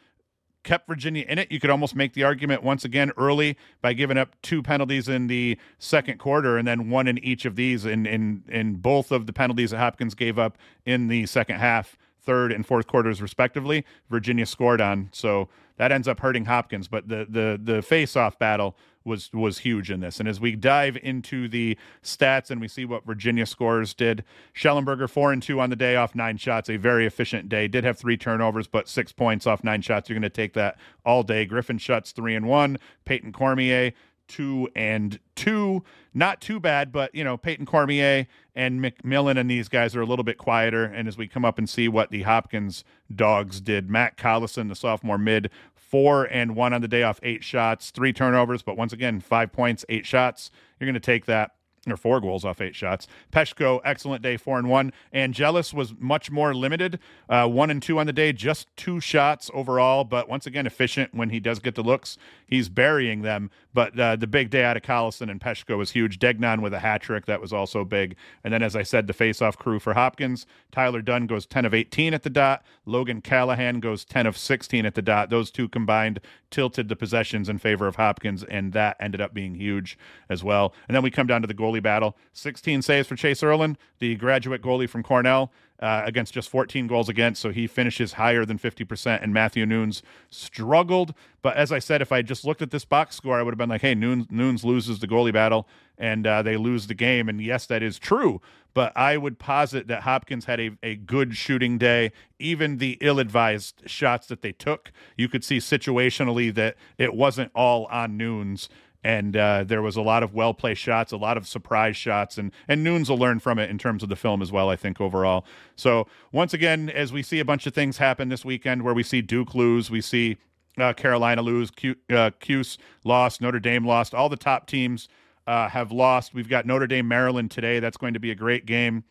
kept 0.62 0.86
Virginia 0.86 1.24
in 1.28 1.38
it. 1.38 1.50
You 1.50 1.58
could 1.58 1.70
almost 1.70 1.96
make 1.96 2.12
the 2.12 2.22
argument 2.22 2.62
once 2.62 2.84
again 2.84 3.10
early 3.16 3.56
by 3.82 3.92
giving 3.92 4.18
up 4.18 4.36
two 4.40 4.62
penalties 4.62 5.08
in 5.08 5.26
the 5.26 5.58
second 5.78 6.18
quarter 6.18 6.58
and 6.58 6.66
then 6.66 6.88
one 6.90 7.08
in 7.08 7.18
each 7.18 7.44
of 7.44 7.56
these 7.56 7.84
in 7.84 8.06
in 8.06 8.44
in 8.48 8.74
both 8.74 9.10
of 9.10 9.26
the 9.26 9.32
penalties 9.32 9.72
that 9.72 9.78
Hopkins 9.78 10.14
gave 10.14 10.38
up 10.38 10.58
in 10.84 11.08
the 11.08 11.26
second 11.26 11.58
half, 11.58 11.96
third 12.26 12.52
and 12.52 12.66
fourth 12.66 12.86
quarters 12.86 13.22
respectively. 13.22 13.84
Virginia 14.10 14.44
scored 14.44 14.80
on. 14.80 15.08
So 15.12 15.48
that 15.78 15.92
ends 15.92 16.08
up 16.08 16.20
hurting 16.20 16.44
Hopkins. 16.44 16.88
But 16.88 17.08
the 17.08 17.26
the 17.28 17.58
the 17.62 17.82
face 17.82 18.16
off 18.16 18.38
battle 18.38 18.76
was 19.04 19.30
was 19.32 19.58
huge 19.58 19.90
in 19.90 20.00
this. 20.00 20.18
And 20.18 20.28
as 20.28 20.40
we 20.40 20.56
dive 20.56 20.98
into 21.02 21.48
the 21.48 21.78
stats 22.02 22.50
and 22.50 22.60
we 22.60 22.68
see 22.68 22.84
what 22.84 23.06
Virginia 23.06 23.46
scores 23.46 23.94
did, 23.94 24.24
Shellenberger 24.54 25.08
four 25.08 25.32
and 25.32 25.42
two 25.42 25.60
on 25.60 25.70
the 25.70 25.76
day 25.76 25.96
off 25.96 26.14
nine 26.14 26.36
shots, 26.36 26.68
a 26.68 26.76
very 26.76 27.06
efficient 27.06 27.48
day. 27.48 27.68
Did 27.68 27.84
have 27.84 27.96
three 27.96 28.16
turnovers, 28.16 28.66
but 28.66 28.88
six 28.88 29.12
points 29.12 29.46
off 29.46 29.62
nine 29.62 29.80
shots. 29.80 30.08
You're 30.08 30.18
going 30.18 30.22
to 30.22 30.30
take 30.30 30.54
that 30.54 30.76
all 31.04 31.22
day. 31.22 31.46
Griffin 31.46 31.78
Schutz 31.78 32.12
three 32.12 32.34
and 32.34 32.46
one. 32.46 32.78
Payton 33.04 33.32
Cormier 33.32 33.92
two 34.28 34.68
and 34.74 35.18
two. 35.34 35.82
Not 36.14 36.40
too 36.40 36.60
bad, 36.60 36.92
but 36.92 37.14
you 37.14 37.24
know, 37.24 37.36
Payton 37.36 37.66
Cormier 37.66 38.26
and 38.54 38.80
McMillan 38.80 39.38
and 39.38 39.50
these 39.50 39.68
guys 39.68 39.94
are 39.94 40.00
a 40.00 40.06
little 40.06 40.24
bit 40.24 40.38
quieter. 40.38 40.84
And 40.84 41.08
as 41.08 41.18
we 41.18 41.28
come 41.28 41.44
up 41.44 41.58
and 41.58 41.68
see 41.68 41.88
what 41.88 42.10
the 42.10 42.22
Hopkins 42.22 42.84
dogs 43.14 43.60
did, 43.60 43.90
Matt 43.90 44.16
Collison, 44.16 44.68
the 44.68 44.74
sophomore 44.74 45.18
mid, 45.18 45.50
four 45.74 46.24
and 46.24 46.56
one 46.56 46.72
on 46.72 46.80
the 46.80 46.88
day 46.88 47.02
off 47.02 47.20
eight 47.22 47.44
shots, 47.44 47.90
three 47.90 48.12
turnovers, 48.12 48.62
but 48.62 48.76
once 48.76 48.92
again, 48.92 49.20
five 49.20 49.52
points, 49.52 49.84
eight 49.88 50.06
shots. 50.06 50.50
You're 50.78 50.86
going 50.86 50.94
to 50.94 51.00
take 51.00 51.26
that 51.26 51.55
or 51.92 51.96
four 51.96 52.20
goals 52.20 52.44
off 52.44 52.60
eight 52.60 52.74
shots. 52.74 53.06
Peshko, 53.32 53.80
excellent 53.84 54.22
day, 54.22 54.36
four 54.36 54.58
and 54.58 54.68
one. 54.68 54.92
Angelus 55.12 55.72
was 55.72 55.94
much 55.98 56.30
more 56.30 56.54
limited, 56.54 56.98
uh, 57.28 57.46
one 57.48 57.70
and 57.70 57.82
two 57.82 57.98
on 57.98 58.06
the 58.06 58.12
day, 58.12 58.32
just 58.32 58.68
two 58.76 59.00
shots 59.00 59.50
overall, 59.54 60.04
but 60.04 60.28
once 60.28 60.46
again, 60.46 60.66
efficient 60.66 61.14
when 61.14 61.30
he 61.30 61.40
does 61.40 61.58
get 61.58 61.74
the 61.74 61.82
looks. 61.82 62.18
He's 62.46 62.68
burying 62.68 63.22
them, 63.22 63.50
but 63.74 63.98
uh, 63.98 64.16
the 64.16 64.26
big 64.26 64.50
day 64.50 64.64
out 64.64 64.76
of 64.76 64.82
Collison 64.82 65.30
and 65.30 65.40
Peshko 65.40 65.76
was 65.76 65.90
huge. 65.90 66.18
Degnan 66.18 66.62
with 66.62 66.72
a 66.72 66.78
hat 66.78 67.02
trick, 67.02 67.26
that 67.26 67.40
was 67.40 67.52
also 67.52 67.84
big. 67.84 68.16
And 68.44 68.52
then, 68.52 68.62
as 68.62 68.76
I 68.76 68.82
said, 68.82 69.06
the 69.06 69.12
face-off 69.12 69.58
crew 69.58 69.78
for 69.78 69.94
Hopkins. 69.94 70.46
Tyler 70.70 71.02
Dunn 71.02 71.26
goes 71.26 71.46
10 71.46 71.64
of 71.64 71.74
18 71.74 72.14
at 72.14 72.22
the 72.22 72.30
dot. 72.30 72.64
Logan 72.84 73.20
Callahan 73.20 73.80
goes 73.80 74.04
10 74.04 74.26
of 74.26 74.36
16 74.36 74.86
at 74.86 74.94
the 74.94 75.02
dot. 75.02 75.30
Those 75.30 75.50
two 75.50 75.68
combined 75.68 76.20
tilted 76.50 76.88
the 76.88 76.96
possessions 76.96 77.48
in 77.48 77.58
favor 77.58 77.86
of 77.86 77.96
Hopkins, 77.96 78.44
and 78.44 78.72
that 78.72 78.96
ended 79.00 79.20
up 79.20 79.34
being 79.34 79.54
huge 79.54 79.98
as 80.28 80.44
well. 80.44 80.72
And 80.88 80.94
then 80.94 81.02
we 81.02 81.10
come 81.10 81.26
down 81.26 81.42
to 81.42 81.48
the 81.48 81.54
goalie 81.54 81.75
battle 81.80 82.16
16 82.32 82.82
saves 82.82 83.08
for 83.08 83.16
Chayse 83.16 83.42
Ierlan, 83.42 83.76
the 83.98 84.14
graduate 84.16 84.62
goalie 84.62 84.88
from 84.88 85.02
Cornell. 85.02 85.52
Uh, 85.78 86.02
against 86.06 86.32
just 86.32 86.48
14 86.48 86.86
goals 86.86 87.10
against, 87.10 87.42
so 87.42 87.50
he 87.50 87.66
finishes 87.66 88.14
higher 88.14 88.46
than 88.46 88.58
50%. 88.58 89.22
And 89.22 89.34
Matthew 89.34 89.66
Nunes 89.66 90.02
struggled, 90.30 91.12
but 91.42 91.54
as 91.54 91.70
I 91.70 91.80
said, 91.80 92.00
if 92.00 92.12
I 92.12 92.22
just 92.22 92.46
looked 92.46 92.62
at 92.62 92.70
this 92.70 92.86
box 92.86 93.14
score, 93.14 93.38
I 93.38 93.42
would 93.42 93.52
have 93.52 93.58
been 93.58 93.68
like, 93.68 93.82
"Hey, 93.82 93.94
Nunes 93.94 94.64
loses 94.64 95.00
the 95.00 95.06
goalie 95.06 95.34
battle, 95.34 95.68
and 95.98 96.26
uh, 96.26 96.40
they 96.40 96.56
lose 96.56 96.86
the 96.86 96.94
game." 96.94 97.28
And 97.28 97.42
yes, 97.42 97.66
that 97.66 97.82
is 97.82 97.98
true. 97.98 98.40
But 98.72 98.96
I 98.96 99.18
would 99.18 99.38
posit 99.38 99.86
that 99.88 100.02
Hopkins 100.02 100.46
had 100.46 100.60
a, 100.60 100.70
a 100.82 100.96
good 100.96 101.36
shooting 101.36 101.76
day. 101.76 102.10
Even 102.38 102.78
the 102.78 102.98
ill-advised 103.00 103.82
shots 103.84 104.26
that 104.28 104.42
they 104.42 104.52
took, 104.52 104.92
you 105.16 105.28
could 105.28 105.44
see 105.44 105.58
situationally 105.58 106.54
that 106.54 106.76
it 106.96 107.14
wasn't 107.14 107.50
all 107.54 107.84
on 107.86 108.16
Nunes 108.16 108.68
and 109.06 109.36
uh, 109.36 109.62
there 109.62 109.82
was 109.82 109.94
a 109.94 110.02
lot 110.02 110.24
of 110.24 110.34
well 110.34 110.52
placed 110.52 110.82
shots, 110.82 111.12
a 111.12 111.16
lot 111.16 111.36
of 111.36 111.46
surprise 111.46 111.96
shots, 111.96 112.38
and 112.38 112.50
and 112.66 112.82
Nunes 112.82 113.08
will 113.08 113.16
learn 113.18 113.38
from 113.38 113.56
it 113.56 113.70
in 113.70 113.78
terms 113.78 114.02
of 114.02 114.08
the 114.08 114.16
film 114.16 114.42
as 114.42 114.50
well. 114.50 114.68
I 114.68 114.74
think 114.74 115.00
overall. 115.00 115.44
So 115.76 116.08
once 116.32 116.52
again, 116.52 116.90
as 116.90 117.12
we 117.12 117.22
see 117.22 117.38
a 117.38 117.44
bunch 117.44 117.68
of 117.68 117.72
things 117.72 117.98
happen 117.98 118.30
this 118.30 118.44
weekend, 118.44 118.82
where 118.82 118.94
we 118.94 119.04
see 119.04 119.22
Duke 119.22 119.54
lose, 119.54 119.92
we 119.92 120.00
see 120.00 120.38
uh, 120.76 120.92
Carolina 120.92 121.40
lose, 121.40 121.70
uh, 122.10 122.30
Cuse 122.40 122.78
lost, 123.04 123.40
Notre 123.40 123.60
Dame 123.60 123.86
lost, 123.86 124.12
all 124.12 124.28
the 124.28 124.36
top 124.36 124.66
teams 124.66 125.08
uh, 125.46 125.68
have 125.68 125.92
lost. 125.92 126.34
We've 126.34 126.48
got 126.48 126.66
Notre 126.66 126.88
Dame, 126.88 127.06
Maryland 127.06 127.52
today. 127.52 127.78
That's 127.78 127.96
going 127.96 128.14
to 128.14 128.20
be 128.20 128.32
a 128.32 128.34
great 128.34 128.66
game. 128.66 129.04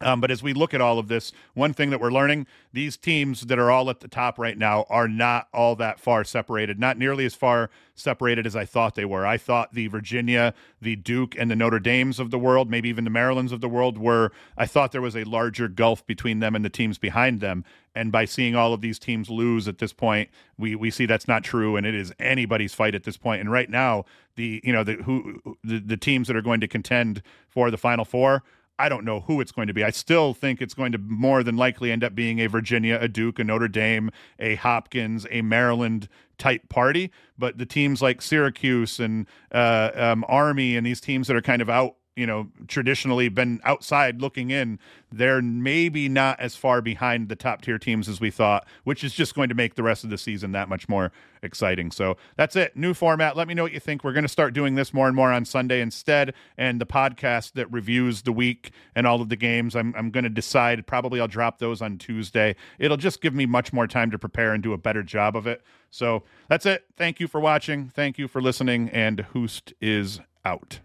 Um, 0.00 0.20
but 0.20 0.30
as 0.30 0.42
we 0.42 0.52
look 0.52 0.72
at 0.72 0.80
all 0.80 0.98
of 0.98 1.08
this, 1.08 1.32
one 1.54 1.72
thing 1.72 1.90
that 1.90 2.00
we're 2.00 2.10
learning 2.10 2.46
these 2.72 2.96
teams 2.96 3.42
that 3.42 3.58
are 3.58 3.70
all 3.70 3.90
at 3.90 4.00
the 4.00 4.08
top 4.08 4.38
right 4.38 4.56
now 4.56 4.86
are 4.88 5.08
not 5.08 5.48
all 5.52 5.76
that 5.76 6.00
far 6.00 6.24
separated, 6.24 6.78
not 6.78 6.96
nearly 6.96 7.26
as 7.26 7.34
far 7.34 7.68
separated 7.94 8.46
as 8.46 8.56
I 8.56 8.64
thought 8.64 8.94
they 8.94 9.04
were. 9.04 9.26
I 9.26 9.36
thought 9.36 9.74
the 9.74 9.88
Virginia, 9.88 10.54
the 10.80 10.96
Duke, 10.96 11.34
and 11.36 11.50
the 11.50 11.56
Notre 11.56 11.80
Dames 11.80 12.18
of 12.18 12.30
the 12.30 12.38
world, 12.38 12.70
maybe 12.70 12.88
even 12.88 13.04
the 13.04 13.10
Marylands 13.10 13.52
of 13.52 13.60
the 13.60 13.68
world, 13.68 13.98
were, 13.98 14.32
I 14.56 14.66
thought 14.66 14.92
there 14.92 15.02
was 15.02 15.16
a 15.16 15.24
larger 15.24 15.68
gulf 15.68 16.06
between 16.06 16.38
them 16.38 16.54
and 16.54 16.64
the 16.64 16.70
teams 16.70 16.96
behind 16.96 17.40
them. 17.40 17.64
And 17.94 18.12
by 18.12 18.24
seeing 18.24 18.54
all 18.54 18.72
of 18.72 18.80
these 18.80 18.98
teams 18.98 19.28
lose 19.28 19.66
at 19.66 19.78
this 19.78 19.92
point, 19.92 20.30
we, 20.56 20.76
we 20.76 20.90
see 20.90 21.06
that's 21.06 21.26
not 21.26 21.42
true, 21.42 21.76
and 21.76 21.84
it 21.84 21.94
is 21.94 22.12
anybody's 22.20 22.72
fight 22.72 22.94
at 22.94 23.02
this 23.02 23.16
point. 23.16 23.40
And 23.40 23.50
right 23.50 23.68
now, 23.68 24.04
the 24.36 24.60
you 24.64 24.72
know 24.72 24.84
the 24.84 24.94
who 24.94 25.40
the, 25.64 25.80
the 25.80 25.96
teams 25.96 26.28
that 26.28 26.36
are 26.36 26.42
going 26.42 26.60
to 26.60 26.68
contend 26.68 27.20
for 27.48 27.68
the 27.70 27.76
Final 27.76 28.04
Four 28.04 28.44
I 28.80 28.88
don't 28.88 29.04
know 29.04 29.20
who 29.20 29.42
it's 29.42 29.52
going 29.52 29.66
to 29.66 29.74
be. 29.74 29.84
I 29.84 29.90
still 29.90 30.32
think 30.32 30.62
it's 30.62 30.72
going 30.72 30.92
to 30.92 30.98
more 30.98 31.42
than 31.42 31.56
likely 31.56 31.92
end 31.92 32.02
up 32.02 32.14
being 32.14 32.38
a 32.38 32.46
Virginia, 32.46 32.98
a 32.98 33.08
Duke, 33.08 33.38
a 33.38 33.44
Notre 33.44 33.68
Dame, 33.68 34.10
a 34.38 34.54
Hopkins, 34.54 35.26
a 35.30 35.42
Maryland 35.42 36.08
type 36.38 36.68
party. 36.70 37.10
But 37.38 37.58
the 37.58 37.66
teams 37.66 38.00
like 38.00 38.22
Syracuse 38.22 38.98
and 38.98 39.26
uh, 39.52 39.90
um, 39.94 40.24
Army 40.26 40.76
and 40.76 40.86
these 40.86 41.00
teams 41.00 41.28
that 41.28 41.36
are 41.36 41.42
kind 41.42 41.60
of 41.60 41.68
out 41.68 41.96
you 42.20 42.26
know 42.26 42.48
traditionally 42.68 43.28
been 43.28 43.60
outside 43.64 44.20
looking 44.20 44.50
in 44.50 44.78
they're 45.10 45.42
maybe 45.42 46.08
not 46.08 46.38
as 46.38 46.54
far 46.54 46.82
behind 46.82 47.28
the 47.28 47.36
top 47.36 47.62
tier 47.62 47.78
teams 47.78 48.08
as 48.08 48.20
we 48.20 48.30
thought 48.30 48.66
which 48.84 49.02
is 49.02 49.14
just 49.14 49.34
going 49.34 49.48
to 49.48 49.54
make 49.54 49.74
the 49.74 49.82
rest 49.82 50.04
of 50.04 50.10
the 50.10 50.18
season 50.18 50.52
that 50.52 50.68
much 50.68 50.88
more 50.88 51.10
exciting. 51.42 51.90
So 51.90 52.16
that's 52.36 52.56
it. 52.56 52.76
New 52.76 52.94
format. 52.94 53.36
Let 53.36 53.48
me 53.48 53.54
know 53.54 53.62
what 53.62 53.72
you 53.72 53.80
think. 53.80 54.04
We're 54.04 54.12
going 54.12 54.24
to 54.24 54.28
start 54.28 54.54
doing 54.54 54.74
this 54.74 54.92
more 54.92 55.06
and 55.06 55.16
more 55.16 55.32
on 55.32 55.44
sunday 55.44 55.80
instead 55.80 56.34
and 56.56 56.80
the 56.80 56.86
podcast 56.86 57.52
that 57.52 57.70
reviews 57.72 58.22
the 58.22 58.32
week 58.32 58.72
and 58.94 59.06
all 59.06 59.20
of 59.20 59.28
the 59.28 59.36
games. 59.36 59.74
I'm, 59.76 59.94
I'm 59.96 60.10
going 60.10 60.24
to 60.24 60.30
decide. 60.30 60.86
Probably 60.86 61.20
i'll 61.20 61.28
drop 61.28 61.58
those 61.58 61.82
on 61.82 61.98
tuesday. 61.98 62.56
It'll 62.78 62.96
just 62.96 63.20
give 63.20 63.34
me 63.34 63.46
much 63.46 63.72
more 63.72 63.86
time 63.86 64.10
to 64.10 64.18
prepare 64.18 64.52
and 64.52 64.62
do 64.62 64.72
a 64.72 64.78
better 64.78 65.02
job 65.02 65.36
of 65.36 65.46
it. 65.46 65.62
So 65.90 66.24
that's 66.48 66.66
it. 66.66 66.84
Thank 66.96 67.20
you 67.20 67.28
for 67.28 67.40
watching. 67.40 67.88
Thank 67.88 68.18
you 68.18 68.28
for 68.28 68.40
listening 68.40 68.88
and 68.90 69.20
Hoost 69.32 69.72
is 69.80 70.20
out 70.44 70.80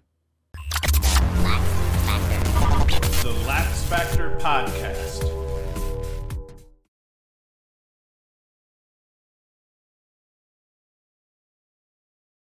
The 3.25 3.31
Lax 3.47 3.81
Factor 3.85 4.37
Podcast. 4.39 5.34